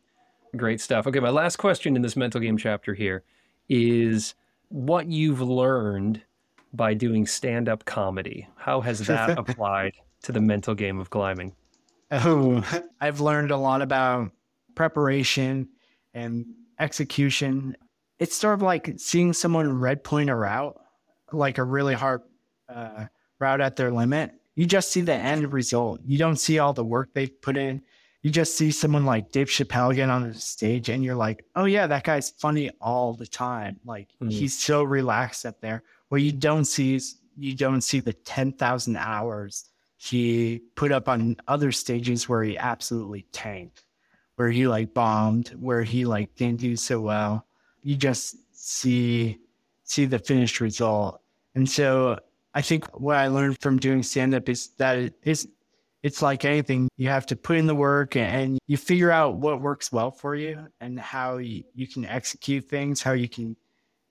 [0.56, 1.06] Great stuff.
[1.06, 3.22] Okay, my last question in this mental game chapter here
[3.68, 4.34] is
[4.68, 6.22] what you've learned
[6.72, 8.48] by doing stand up comedy.
[8.56, 11.54] How has that applied to the mental game of climbing?
[12.10, 12.64] Oh,
[13.00, 14.30] I've learned a lot about
[14.74, 15.68] preparation
[16.14, 16.46] and
[16.78, 17.76] execution.
[18.18, 20.78] It's sort of like seeing someone red point a route,
[21.32, 22.22] like a really hard
[22.68, 23.06] uh,
[23.38, 24.32] route at their limit.
[24.54, 26.00] You just see the end result.
[26.04, 27.82] You don't see all the work they've put in
[28.22, 31.66] you just see someone like Dave Chappelle get on the stage and you're like, oh
[31.66, 33.78] yeah, that guy's funny all the time.
[33.84, 34.30] Like mm.
[34.30, 35.84] he's so relaxed up there.
[36.08, 41.36] What you don't see is you don't see the 10,000 hours he put up on
[41.48, 43.84] other stages where he absolutely tanked,
[44.36, 47.44] where he like bombed, where he like didn't do so well.
[47.82, 49.38] You just see
[49.82, 51.20] see the finished result.
[51.56, 52.18] And so
[52.54, 55.48] I think what I learned from doing stand up is that it is
[56.04, 59.60] it's like anything you have to put in the work and you figure out what
[59.60, 63.56] works well for you and how you, you can execute things how you can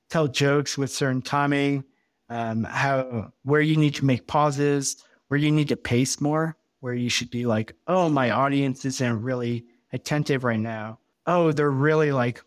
[0.09, 1.83] tell jokes with certain timing
[2.29, 6.93] um, how where you need to make pauses where you need to pace more where
[6.93, 12.11] you should be like oh my audience isn't really attentive right now oh they're really
[12.11, 12.41] like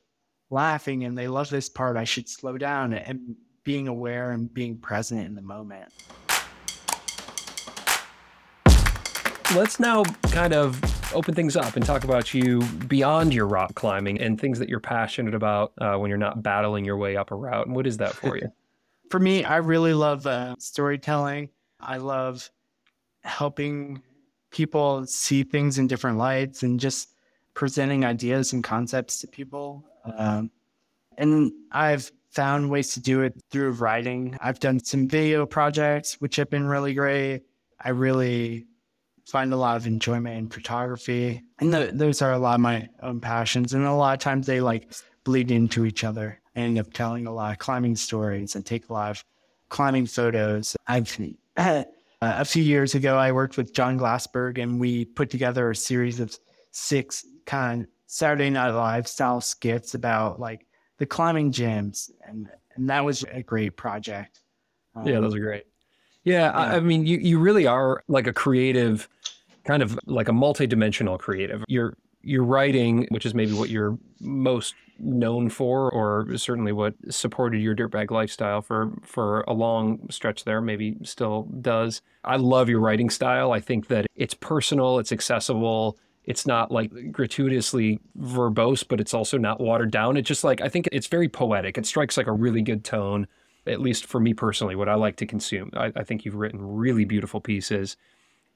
[0.50, 4.76] laughing and they love this part i should slow down and being aware and being
[4.78, 5.92] present in the moment
[9.54, 10.80] let's now kind of
[11.12, 14.80] open things up and talk about you beyond your rock climbing and things that you're
[14.80, 17.66] passionate about uh, when you're not battling your way up a route.
[17.66, 18.50] And what is that for you?
[19.10, 21.48] for me, I really love uh, storytelling.
[21.80, 22.48] I love
[23.22, 24.02] helping
[24.50, 27.14] people see things in different lights and just
[27.54, 29.84] presenting ideas and concepts to people.
[30.16, 30.50] Um,
[31.18, 34.36] and I've found ways to do it through writing.
[34.40, 37.42] I've done some video projects, which have been really great.
[37.80, 38.66] I really
[39.26, 41.42] find a lot of enjoyment in photography.
[41.58, 43.74] And those are a lot of my own passions.
[43.74, 44.92] And a lot of times they like
[45.24, 46.40] bleed into each other.
[46.56, 49.24] I end up telling a lot of climbing stories and take a lot of
[49.68, 50.76] climbing photos.
[50.86, 51.16] I've
[52.22, 55.76] uh, a few years ago, I worked with Jon Glassberg and we put together a
[55.76, 56.36] series of
[56.70, 60.66] six kind of Saturday Night Live style skits about like
[60.98, 62.10] the climbing gyms.
[62.26, 64.40] And, and that was a great project.
[64.94, 65.64] Um, yeah, those are great.
[66.24, 66.50] Yeah, yeah.
[66.50, 69.08] I, I, mean, you, you really are like a creative,
[69.64, 71.64] kind of like a multi-dimensional creative.
[71.68, 77.60] You're you're writing, which is maybe what you're most known for, or certainly what supported
[77.60, 80.60] your dirtbag lifestyle for for a long stretch there.
[80.60, 82.02] Maybe still does.
[82.24, 83.52] I love your writing style.
[83.52, 85.98] I think that it's personal, it's accessible.
[86.24, 90.16] It's not like gratuitously verbose, but it's also not watered down.
[90.16, 91.78] It's just like I think it's very poetic.
[91.78, 93.26] It strikes like a really good tone,
[93.66, 95.70] at least for me personally, what I like to consume.
[95.74, 97.96] I, I think you've written really beautiful pieces.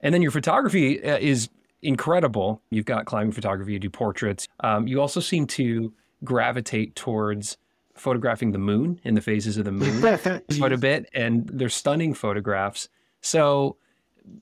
[0.00, 1.48] And then your photography uh, is
[1.82, 2.62] incredible.
[2.70, 4.46] You've got climbing photography, you do portraits.
[4.60, 5.92] Um, you also seem to
[6.24, 7.56] gravitate towards
[7.94, 10.00] photographing the moon in the phases of the moon
[10.58, 12.88] quite a bit, and they're stunning photographs.
[13.20, 13.76] So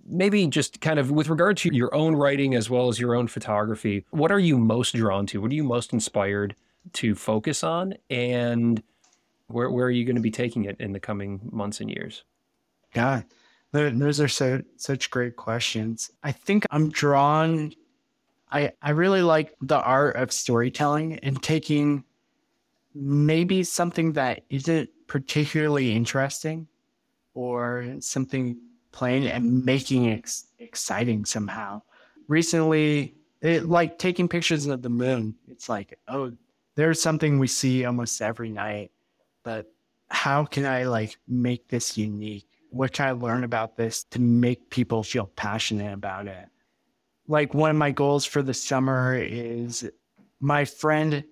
[0.07, 3.27] maybe just kind of with regard to your own writing as well as your own
[3.29, 5.41] photography, what are you most drawn to?
[5.41, 6.55] What are you most inspired
[6.95, 7.95] to focus on?
[8.11, 8.83] And
[9.49, 12.25] where, where are you going to be taking it in the coming months and years?
[12.95, 13.25] God,
[13.73, 16.11] those are so such great questions.
[16.23, 17.73] I think I'm drawn.
[18.53, 22.05] I I really like the art of storytelling and taking
[22.95, 26.69] maybe something that isn't particularly interesting
[27.35, 28.59] or something
[28.93, 31.81] plain and making it ex- exciting somehow.
[32.29, 35.35] Recently, it like taking pictures of the moon.
[35.49, 36.33] It's like, oh,
[36.75, 38.91] there's something we see almost every night,
[39.43, 39.73] but
[40.09, 42.47] how can I like make this unique?
[42.73, 46.49] what can I learn about this to make people feel passionate about it?
[47.33, 49.91] Like one of my goals for the summer is
[50.39, 51.25] my friend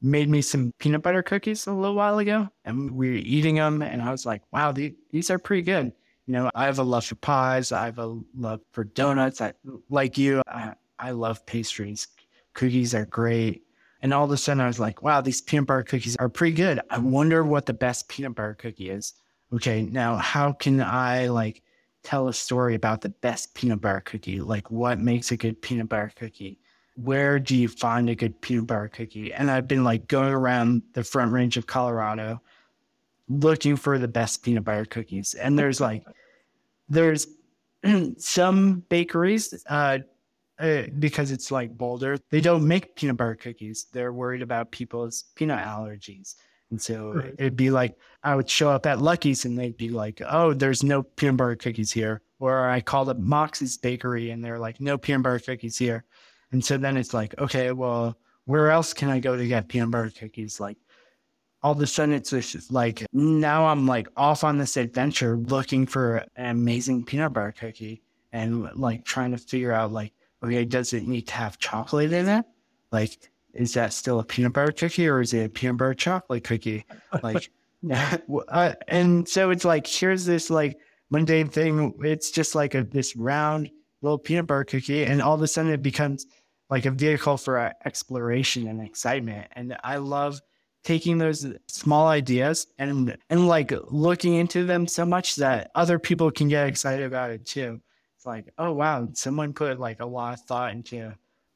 [0.00, 3.82] made me some peanut butter cookies a little while ago and we were eating them
[3.82, 5.92] and I was like, wow, these, these are pretty good.
[6.26, 7.72] You know, I have a love for pies.
[7.72, 9.40] I have a love for donuts.
[9.40, 9.54] I,
[9.90, 12.06] like you, I, I love pastries.
[12.54, 13.64] Cookies are great.
[14.00, 16.54] And all of a sudden I was like, wow, these peanut butter cookies are pretty
[16.54, 16.80] good.
[16.88, 19.14] I wonder what the best peanut butter cookie is
[19.52, 21.62] okay, now how can I like
[22.02, 24.40] tell a story about the best peanut butter cookie?
[24.40, 26.58] Like what makes a good peanut butter cookie?
[26.96, 29.32] Where do you find a good peanut butter cookie?
[29.32, 32.40] And I've been like going around the front range of Colorado
[33.28, 35.34] looking for the best peanut butter cookies.
[35.34, 36.04] And there's like
[36.88, 37.26] there's
[38.18, 39.98] some bakeries uh,
[40.58, 43.86] uh, because it's like Boulder, they don't make peanut butter cookies.
[43.92, 46.34] They're worried about people's peanut allergies.
[46.72, 47.34] And so right.
[47.38, 50.82] it'd be like I would show up at Lucky's and they'd be like, "Oh, there's
[50.82, 54.96] no peanut butter cookies here." Or I called up Moxie's Bakery and they're like, "No
[54.96, 56.04] peanut butter cookies here."
[56.50, 58.16] And so then it's like, okay, well,
[58.46, 60.60] where else can I go to get peanut butter cookies?
[60.60, 60.78] Like
[61.62, 65.86] all of a sudden it's just like now I'm like off on this adventure looking
[65.86, 68.02] for an amazing peanut butter cookie
[68.32, 72.28] and like trying to figure out like, okay, does it need to have chocolate in
[72.30, 72.46] it?
[72.90, 76.44] Like is that still a peanut butter cookie or is it a peanut butter chocolate
[76.44, 76.84] cookie?
[77.22, 77.50] Like,
[78.48, 80.78] uh, and so it's like, here's this like
[81.10, 81.94] mundane thing.
[82.00, 85.04] It's just like a, this round little peanut butter cookie.
[85.04, 86.26] And all of a sudden it becomes
[86.70, 89.48] like a vehicle for uh, exploration and excitement.
[89.52, 90.40] And I love
[90.84, 96.30] taking those small ideas and, and like looking into them so much that other people
[96.30, 97.80] can get excited about it too.
[98.16, 101.12] It's like, oh, wow, someone put like a lot of thought into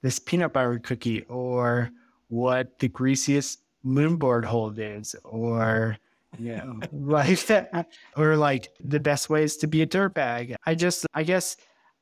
[0.07, 1.91] this peanut butter cookie or
[2.29, 5.97] what the greasiest moonboard hold is or
[6.39, 10.55] you know like that or like the best ways to be a dirtbag.
[10.65, 11.57] I just i guess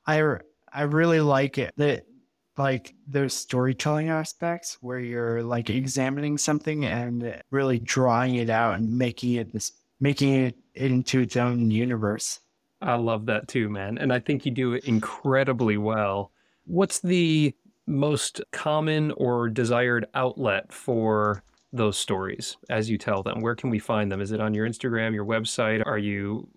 [0.07, 0.23] i
[0.71, 2.05] i really like it that
[2.59, 8.99] like those storytelling aspects where you're like examining something and really drawing it out and
[8.99, 12.41] making it this making it into its own universe.
[12.83, 16.33] I love that too man and i think you do it incredibly well.
[16.67, 17.55] What's the
[17.87, 23.41] most common or desired outlet for those stories as you tell them?
[23.41, 24.21] Where can we find them?
[24.21, 25.85] Is it on your Instagram, your website?
[25.85, 26.49] Are you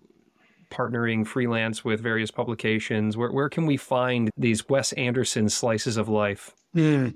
[0.70, 3.16] partnering freelance with various publications?
[3.16, 6.54] Where, where can we find these Wes Anderson slices of life?
[6.76, 7.14] Mm,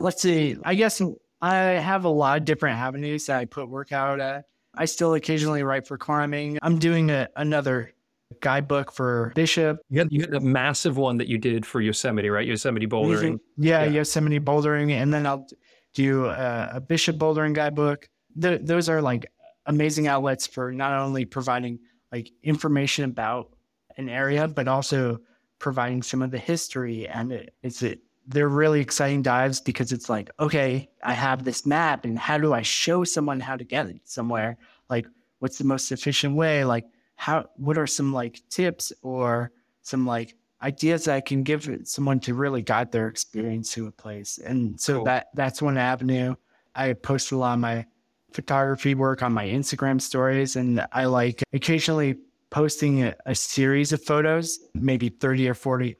[0.00, 0.56] Let's see.
[0.64, 1.00] I guess
[1.40, 4.46] I have a lot of different avenues that I put work out at.
[4.74, 6.58] I still occasionally write for climbing.
[6.62, 7.92] I'm doing a, another
[8.40, 9.80] guidebook for Bishop.
[9.90, 12.46] You had, you had a massive one that you did for Yosemite, right?
[12.46, 13.38] Yosemite bouldering.
[13.56, 13.90] Yeah, yeah.
[13.90, 15.46] Yosemite bouldering, and then I'll
[15.94, 18.08] do a, a Bishop bouldering guidebook.
[18.36, 19.30] The, those are like
[19.66, 21.78] amazing outlets for not only providing
[22.10, 23.54] like information about
[23.96, 25.18] an area, but also
[25.58, 27.06] providing some of the history.
[27.06, 31.66] And it, it's it, they're really exciting dives because it's like, okay, I have this
[31.66, 34.56] map, and how do I show someone how to get it somewhere?
[34.88, 35.06] Like,
[35.40, 36.64] what's the most efficient way?
[36.64, 36.84] Like,
[37.16, 39.52] how what are some like tips or
[39.82, 43.92] some like ideas that I can give someone to really guide their experience to a
[43.92, 44.38] place.
[44.38, 45.04] And so cool.
[45.04, 46.34] that that's one avenue.
[46.74, 47.84] I post a lot of my
[48.32, 52.16] photography work on my Instagram stories and I like occasionally
[52.50, 55.96] posting a, a series of photos, maybe 30 or 40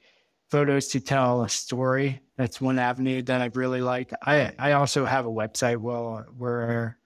[0.48, 2.20] photos to tell a story.
[2.36, 4.12] That's one avenue that I really like.
[4.22, 6.98] I, I also have a website well, where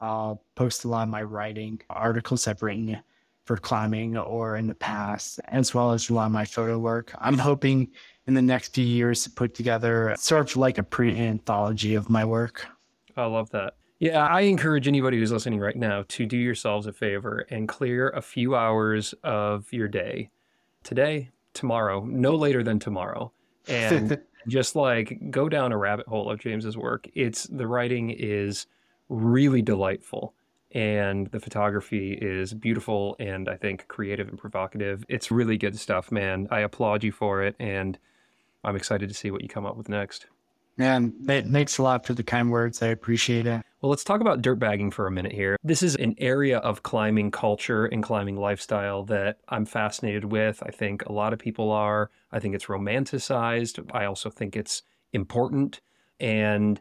[0.00, 3.02] I'll uh, post a lot of my writing, articles I've written
[3.44, 4.80] for climbing or in the mm-hmm.
[4.80, 7.14] past, as well as a lot of my photo work.
[7.18, 7.88] I'm hoping
[8.26, 12.08] in the next few years to put together sort of like a pre anthology of
[12.08, 12.66] my work.
[13.16, 13.74] I love that.
[13.98, 18.10] Yeah, I encourage anybody who's listening right now to do yourselves a favor and clear
[18.10, 20.30] a few hours of your day
[20.82, 23.32] today, tomorrow, no later than tomorrow,
[23.68, 27.06] and just like go down a rabbit hole of James's work.
[27.14, 28.66] It's the writing is
[29.08, 30.34] really delightful
[30.72, 35.04] and the photography is beautiful and I think creative and provocative.
[35.08, 36.48] It's really good stuff, man.
[36.50, 37.98] I applaud you for it and
[38.64, 40.26] I'm excited to see what you come up with next.
[40.78, 42.82] Man, it makes a lot for the kind words.
[42.82, 43.62] I appreciate it.
[43.82, 45.58] Well, let's talk about dirt bagging for a minute here.
[45.62, 50.62] This is an area of climbing culture and climbing lifestyle that I'm fascinated with.
[50.62, 52.10] I think a lot of people are.
[52.30, 53.84] I think it's romanticized.
[53.92, 55.82] I also think it's important.
[56.20, 56.80] And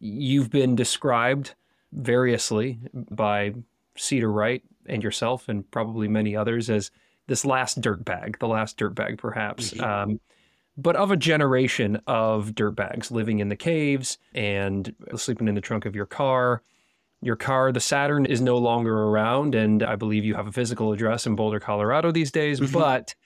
[0.00, 1.54] you've been described
[1.92, 3.54] variously by
[3.96, 6.90] Cedar Wright and yourself, and probably many others, as
[7.26, 9.72] this last dirt bag, the last dirt bag, perhaps.
[9.72, 9.84] Mm-hmm.
[9.84, 10.20] Um,
[10.76, 15.86] but of a generation of dirtbags living in the caves and sleeping in the trunk
[15.86, 16.62] of your car.
[17.20, 20.92] Your car, the Saturn, is no longer around, and I believe you have a physical
[20.92, 22.72] address in Boulder, Colorado these days, mm-hmm.
[22.72, 23.16] but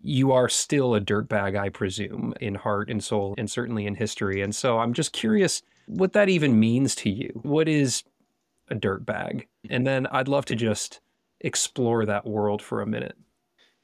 [0.00, 4.40] you are still a dirtbag, I presume, in heart and soul, and certainly in history.
[4.40, 7.40] And so I'm just curious what that even means to you.
[7.42, 8.04] What is
[8.68, 9.48] a dirt bag?
[9.70, 11.00] And then I'd love to just
[11.40, 13.16] explore that world for a minute.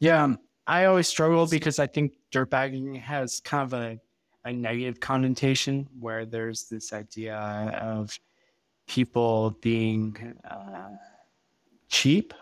[0.01, 0.35] Yeah,
[0.67, 4.01] I always struggle because I think dirtbagging has kind of a,
[4.45, 8.19] a negative connotation where there's this idea of
[8.87, 10.91] people being uh,
[11.89, 12.35] cheap.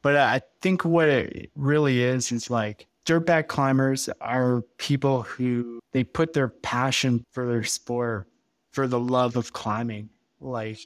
[0.00, 6.04] But I think what it really is is like dirtbag climbers are people who they
[6.04, 8.26] put their passion for their sport,
[8.72, 10.10] for the love of climbing,
[10.40, 10.78] like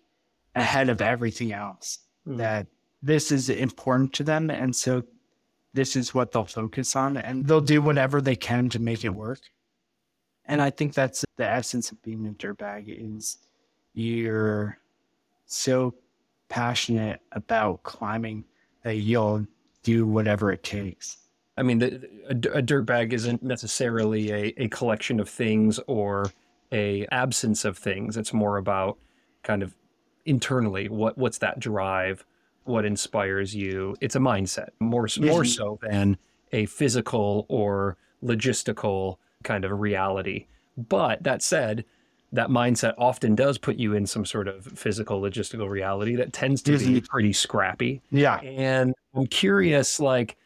[0.55, 2.01] ahead of everything else.
[2.27, 2.37] Mm.
[2.39, 2.67] That
[3.03, 4.51] this is important to them.
[4.51, 5.05] And so
[5.73, 9.11] this is what they'll focus on and they'll do whatever they can to make it
[9.11, 9.41] work.
[10.47, 13.39] And I think that's the essence of being a dirtbag is
[13.95, 14.79] you're
[15.47, 15.95] so
[16.49, 18.45] passionate about climbing
[18.83, 19.47] that you'll
[19.83, 21.19] do whatever it takes.
[21.57, 26.31] I mean, the, a, a dirtbag isn't necessarily a, a collection of things or
[26.73, 28.17] a absence of things.
[28.17, 28.99] It's more about
[29.43, 29.75] kind of
[30.25, 32.25] internally what what's that drive
[32.65, 33.97] what inspires you.
[34.01, 36.19] It's a mindset more more so than
[36.53, 40.47] a physical or logistical kind of reality.
[40.77, 41.85] But that said,
[42.33, 46.61] that mindset often does put you in some sort of physical logistical reality that tends
[46.63, 47.07] to be mm-hmm.
[47.07, 48.03] pretty scrappy.
[48.11, 48.39] Yeah.
[48.41, 50.37] And I'm curious like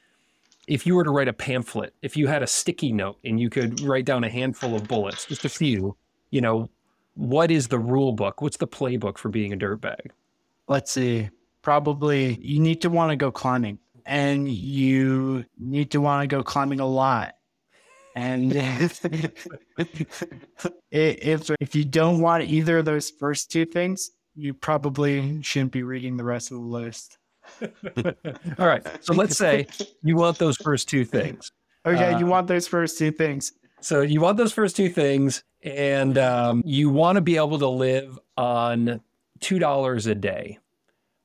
[0.66, 3.50] if you were to write a pamphlet, if you had a sticky note and you
[3.50, 5.96] could write down a handful of bullets, just a few,
[6.30, 6.68] you know,
[7.14, 8.40] what is the rule book?
[8.40, 10.10] What's the playbook for being a dirtbag?
[10.68, 11.30] Let's see
[11.62, 16.42] probably you need to want to go climbing and you need to want to go
[16.42, 17.34] climbing a lot.
[18.16, 19.04] And if,
[20.90, 25.82] if, if you don't want either of those first two things, you probably shouldn't be
[25.82, 27.18] reading the rest of the list.
[28.58, 28.86] All right.
[29.04, 29.66] So let's say
[30.02, 31.52] you want those first two things.
[31.86, 33.54] Okay, uh, you want those first two things.
[33.80, 37.68] So you want those first two things, and um, you want to be able to
[37.68, 39.00] live on
[39.40, 40.58] two dollars a day.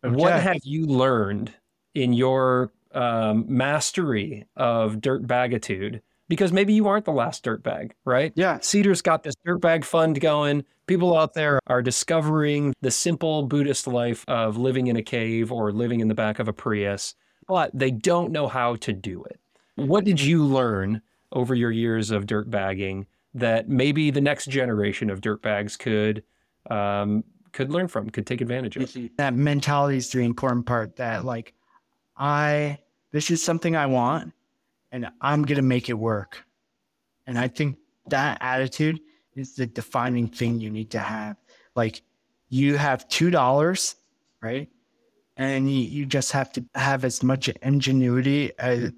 [0.03, 0.15] Okay.
[0.15, 1.53] What have you learned
[1.93, 6.01] in your um, mastery of dirt bagitude?
[6.27, 8.31] Because maybe you aren't the last dirt bag, right?
[8.35, 8.59] Yeah.
[8.59, 10.65] Cedar's got this dirt bag fund going.
[10.87, 15.71] People out there are discovering the simple Buddhist life of living in a cave or
[15.71, 17.15] living in the back of a Prius,
[17.47, 19.39] but they don't know how to do it.
[19.75, 21.01] What did you learn
[21.35, 23.05] over your years of dirt bagging
[23.35, 26.23] that maybe the next generation of dirt bags could
[26.71, 28.97] um, could learn from, could take advantage of.
[29.17, 31.53] That mentality is the important part that like
[32.17, 32.79] I
[33.11, 34.33] this is something I want
[34.91, 36.43] and I'm gonna make it work.
[37.27, 37.77] And I think
[38.07, 38.99] that attitude
[39.35, 41.35] is the defining thing you need to have.
[41.75, 42.01] Like
[42.49, 43.95] you have two dollars,
[44.41, 44.69] right?
[45.37, 48.93] And you, just have to have as much ingenuity as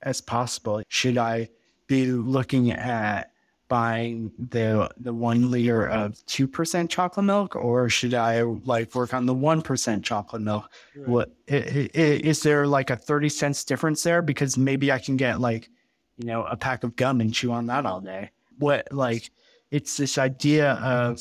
[0.00, 0.82] as possible.
[0.88, 1.50] Should I
[1.92, 3.32] be looking at
[3.68, 9.12] buying the the one liter of two percent chocolate milk, or should I like work
[9.12, 10.70] on the one percent chocolate milk?
[10.96, 11.08] Right.
[11.08, 14.22] What is there like a thirty cents difference there?
[14.22, 15.68] Because maybe I can get like
[16.16, 18.30] you know a pack of gum and chew on that all day.
[18.58, 19.30] What like
[19.70, 21.20] it's this idea of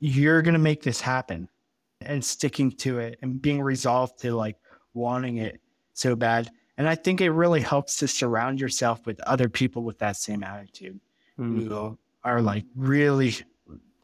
[0.00, 1.48] you're gonna make this happen
[2.00, 4.56] and sticking to it and being resolved to like
[4.94, 5.60] wanting it
[5.92, 6.50] so bad.
[6.78, 10.42] And I think it really helps to surround yourself with other people with that same
[10.42, 11.00] attitude
[11.36, 11.94] who mm-hmm.
[12.24, 13.34] are like really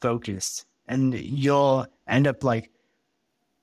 [0.01, 2.71] focused and you'll end up like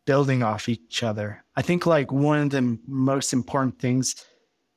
[0.06, 1.44] building off each other.
[1.56, 4.16] I think like one of the most important things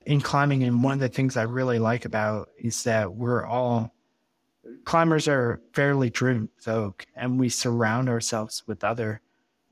[0.05, 3.95] in climbing and one of the things I really like about is that we're all
[4.85, 9.21] climbers are fairly driven folk and we surround ourselves with other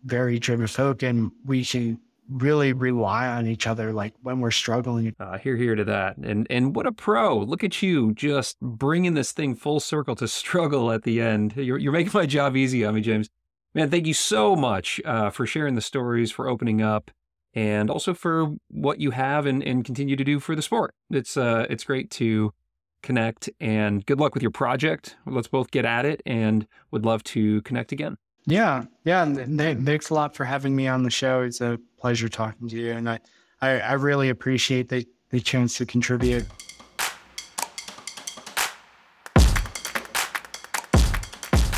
[0.04, 1.98] very driven folk and we should
[2.30, 5.14] really rely on each other like when we're struggling.
[5.18, 6.16] Uh, here here to that.
[6.16, 7.38] And and what a pro.
[7.38, 11.54] Look at you just bringing this thing full circle to struggle at the end.
[11.56, 13.28] You're, you're making my job easy on me james.
[13.74, 17.10] Man thank you so much uh, for sharing the stories for opening up
[17.54, 20.94] and also for what you have and, and continue to do for the sport.
[21.10, 22.52] It's uh it's great to
[23.02, 25.16] connect and good luck with your project.
[25.26, 28.18] Let's both get at it and would love to connect again
[28.50, 29.24] yeah, yeah.
[29.24, 31.42] Thanks a lot for having me on the show.
[31.42, 33.20] It's a pleasure talking to you, and I,
[33.60, 36.44] I, I really appreciate the the chance to contribute.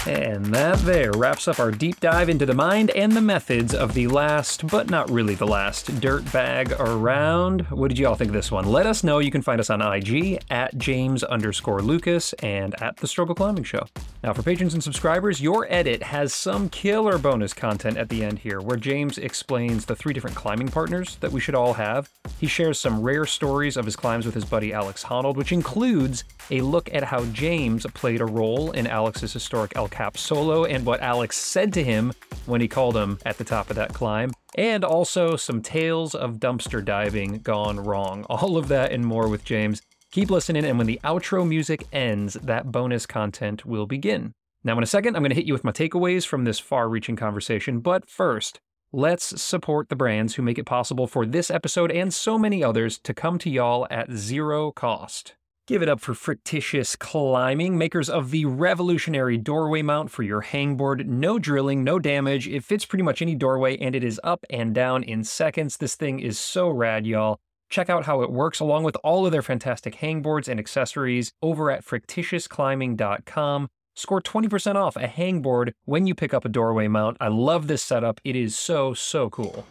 [0.05, 3.95] And that there wraps up our deep dive into the mind and the methods of
[3.95, 7.63] the last, but not really the last, dirt bag around.
[7.71, 8.67] What did you all think of this one?
[8.67, 9.21] Let us know.
[9.21, 13.63] You can find us on IG at James underscore Lucas and at The Struggle Climbing
[13.63, 13.87] Show.
[14.25, 18.41] Now, for patrons and subscribers, your edit has some killer bonus content at the end
[18.41, 22.11] here, where James explains the three different climbing partners that we should all have.
[22.41, 26.25] He shares some rare stories of his climbs with his buddy Alex Honnold, which includes
[26.51, 31.01] a look at how James played a role in Alex's historic Cap solo and what
[31.01, 32.13] Alex said to him
[32.47, 36.41] when he called him at the top of that climb, and also some tales of
[36.41, 38.25] dumpster diving gone wrong.
[38.29, 39.81] All of that and more with James.
[40.11, 44.33] Keep listening, and when the outro music ends, that bonus content will begin.
[44.65, 46.89] Now, in a second, I'm going to hit you with my takeaways from this far
[46.89, 48.61] reaching conversation, but first,
[48.93, 52.99] let's support the brands who make it possible for this episode and so many others
[52.99, 55.35] to come to y'all at zero cost.
[55.69, 61.07] Give it up for Frictitious Climbing, makers of the revolutionary doorway mount for your hangboard.
[61.07, 62.49] No drilling, no damage.
[62.49, 65.77] It fits pretty much any doorway and it is up and down in seconds.
[65.77, 67.39] This thing is so rad, y'all.
[67.71, 71.71] Check out how it works along with all of their fantastic hangboards and accessories over
[71.71, 73.69] at frictitiousclimbing.com.
[73.95, 77.17] Score 20% off a hangboard when you pick up a doorway mount.
[77.21, 78.21] I love this setup.
[78.25, 79.65] It is so, so cool.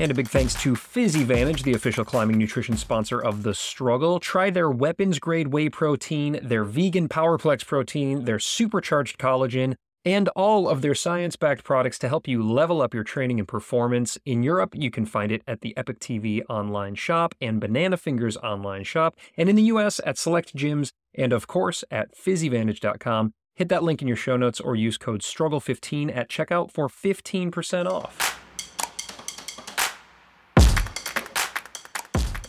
[0.00, 4.18] And a big thanks to PhysiVantage, the official climbing nutrition sponsor of The Struggle.
[4.18, 9.74] Try their weapons grade whey protein, their vegan Powerplex protein, their supercharged collagen,
[10.06, 13.46] and all of their science backed products to help you level up your training and
[13.46, 14.16] performance.
[14.24, 18.38] In Europe, you can find it at the Epic TV online shop and Banana Fingers
[18.38, 23.34] online shop, and in the US at select gyms, and of course at physivantage.com.
[23.54, 27.84] Hit that link in your show notes or use code STRUGGLE15 at checkout for 15%
[27.84, 28.29] off.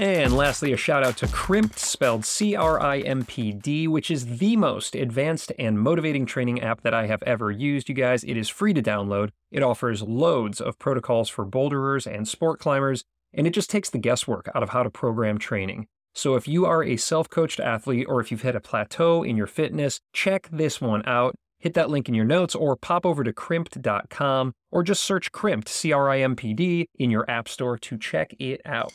[0.01, 4.09] And lastly, a shout out to Crimpd, spelled C R I M P D, which
[4.09, 8.23] is the most advanced and motivating training app that I have ever used, you guys.
[8.23, 9.29] It is free to download.
[9.51, 13.99] It offers loads of protocols for boulderers and sport climbers, and it just takes the
[13.99, 15.85] guesswork out of how to program training.
[16.15, 19.37] So if you are a self coached athlete or if you've hit a plateau in
[19.37, 21.35] your fitness, check this one out.
[21.59, 25.67] Hit that link in your notes or pop over to crimpd.com or just search crimpd,
[25.67, 28.91] C R I M P D, in your app store to check it out.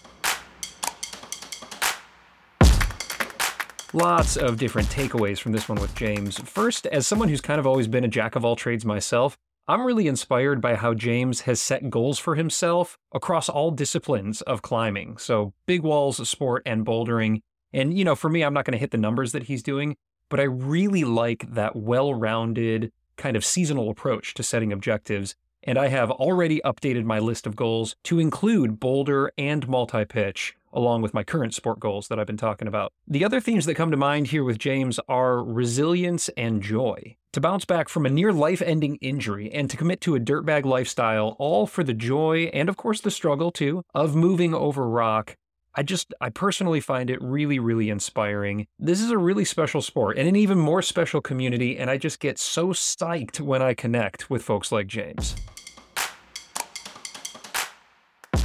[3.93, 6.39] Lots of different takeaways from this one with James.
[6.39, 9.87] First, as someone who's kind of always been a jack of all trades myself, I'm
[9.87, 15.18] really inspired by how James has set goals for himself across all disciplines of climbing.
[15.18, 17.43] So, big walls, sport, and bouldering.
[17.72, 19.96] And, you know, for me, I'm not going to hit the numbers that he's doing,
[20.29, 25.37] but I really like that well rounded kind of seasonal approach to setting objectives.
[25.63, 30.57] And I have already updated my list of goals to include boulder and multi pitch
[30.76, 32.92] along with my current sport goals that I've been talking about.
[33.08, 37.16] The other themes that come to mind here with James are resilience and joy.
[37.32, 40.64] To bounce back from a near life ending injury and to commit to a dirtbag
[40.64, 45.36] lifestyle, all for the joy and, of course, the struggle too of moving over rock.
[45.74, 48.66] I just, I personally find it really, really inspiring.
[48.78, 52.20] This is a really special sport and an even more special community, and I just
[52.20, 55.36] get so psyched when I connect with folks like James.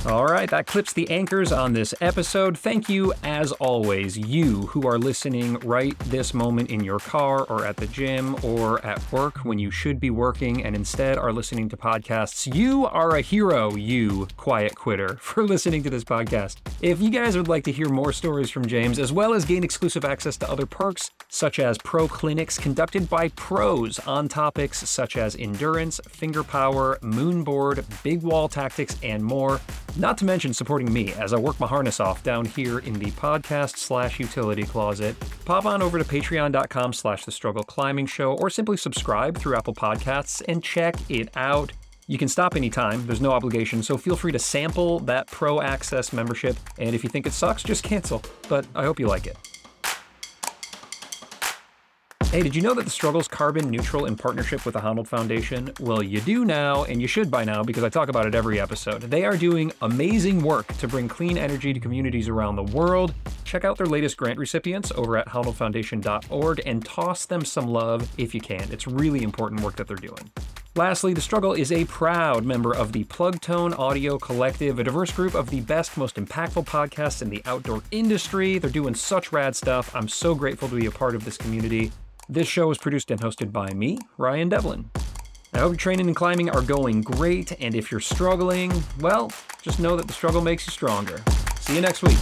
[0.08, 2.58] All right, that clips the anchors on this episode.
[2.58, 7.68] Thank you, as always, you who are listening right this moment in your car or
[7.68, 11.70] at the gym or at work when you should be working and instead are listening
[11.70, 12.52] to podcasts.
[12.52, 16.56] You are a hero, you quiet quitter, for listening to this podcast.
[16.82, 19.64] If you guys would like to hear more stories from James, as well as gain
[19.64, 25.16] exclusive access to other perks, such as pro clinics conducted by pros on topics such
[25.16, 29.62] as endurance, finger power, moonboard, big wall tactics, and more.
[29.98, 33.12] Not to mention supporting me as I work my harness off down here in the
[33.12, 35.16] podcast slash utility closet.
[35.46, 39.76] Pop on over to patreon.com slash the struggle climbing show or simply subscribe through Apple
[39.76, 41.74] Podcasts and check it out.
[42.08, 46.12] You can stop anytime, there's no obligation, so feel free to sample that pro access
[46.12, 46.58] membership.
[46.78, 48.22] And if you think it sucks, just cancel.
[48.50, 49.38] But I hope you like it.
[52.32, 55.70] Hey, did you know that the Struggle's carbon neutral in partnership with the Honnold Foundation?
[55.82, 58.58] Well, you do now, and you should by now because I talk about it every
[58.58, 59.02] episode.
[59.02, 63.14] They are doing amazing work to bring clean energy to communities around the world.
[63.44, 68.34] Check out their latest grant recipients over at honnoldfoundation.org and toss them some love if
[68.34, 68.66] you can.
[68.72, 70.32] It's really important work that they're doing.
[70.76, 75.36] Lastly, The Struggle is a proud member of the Plugtone Audio Collective, a diverse group
[75.36, 78.58] of the best, most impactful podcasts in the outdoor industry.
[78.58, 79.94] They're doing such rad stuff.
[79.94, 81.92] I'm so grateful to be a part of this community.
[82.32, 84.90] This show is produced and hosted by me, Ryan Devlin.
[85.54, 88.72] I hope your training and climbing are going great, and if you're struggling,
[89.02, 91.22] well, just know that the struggle makes you stronger.
[91.60, 92.18] See you next week.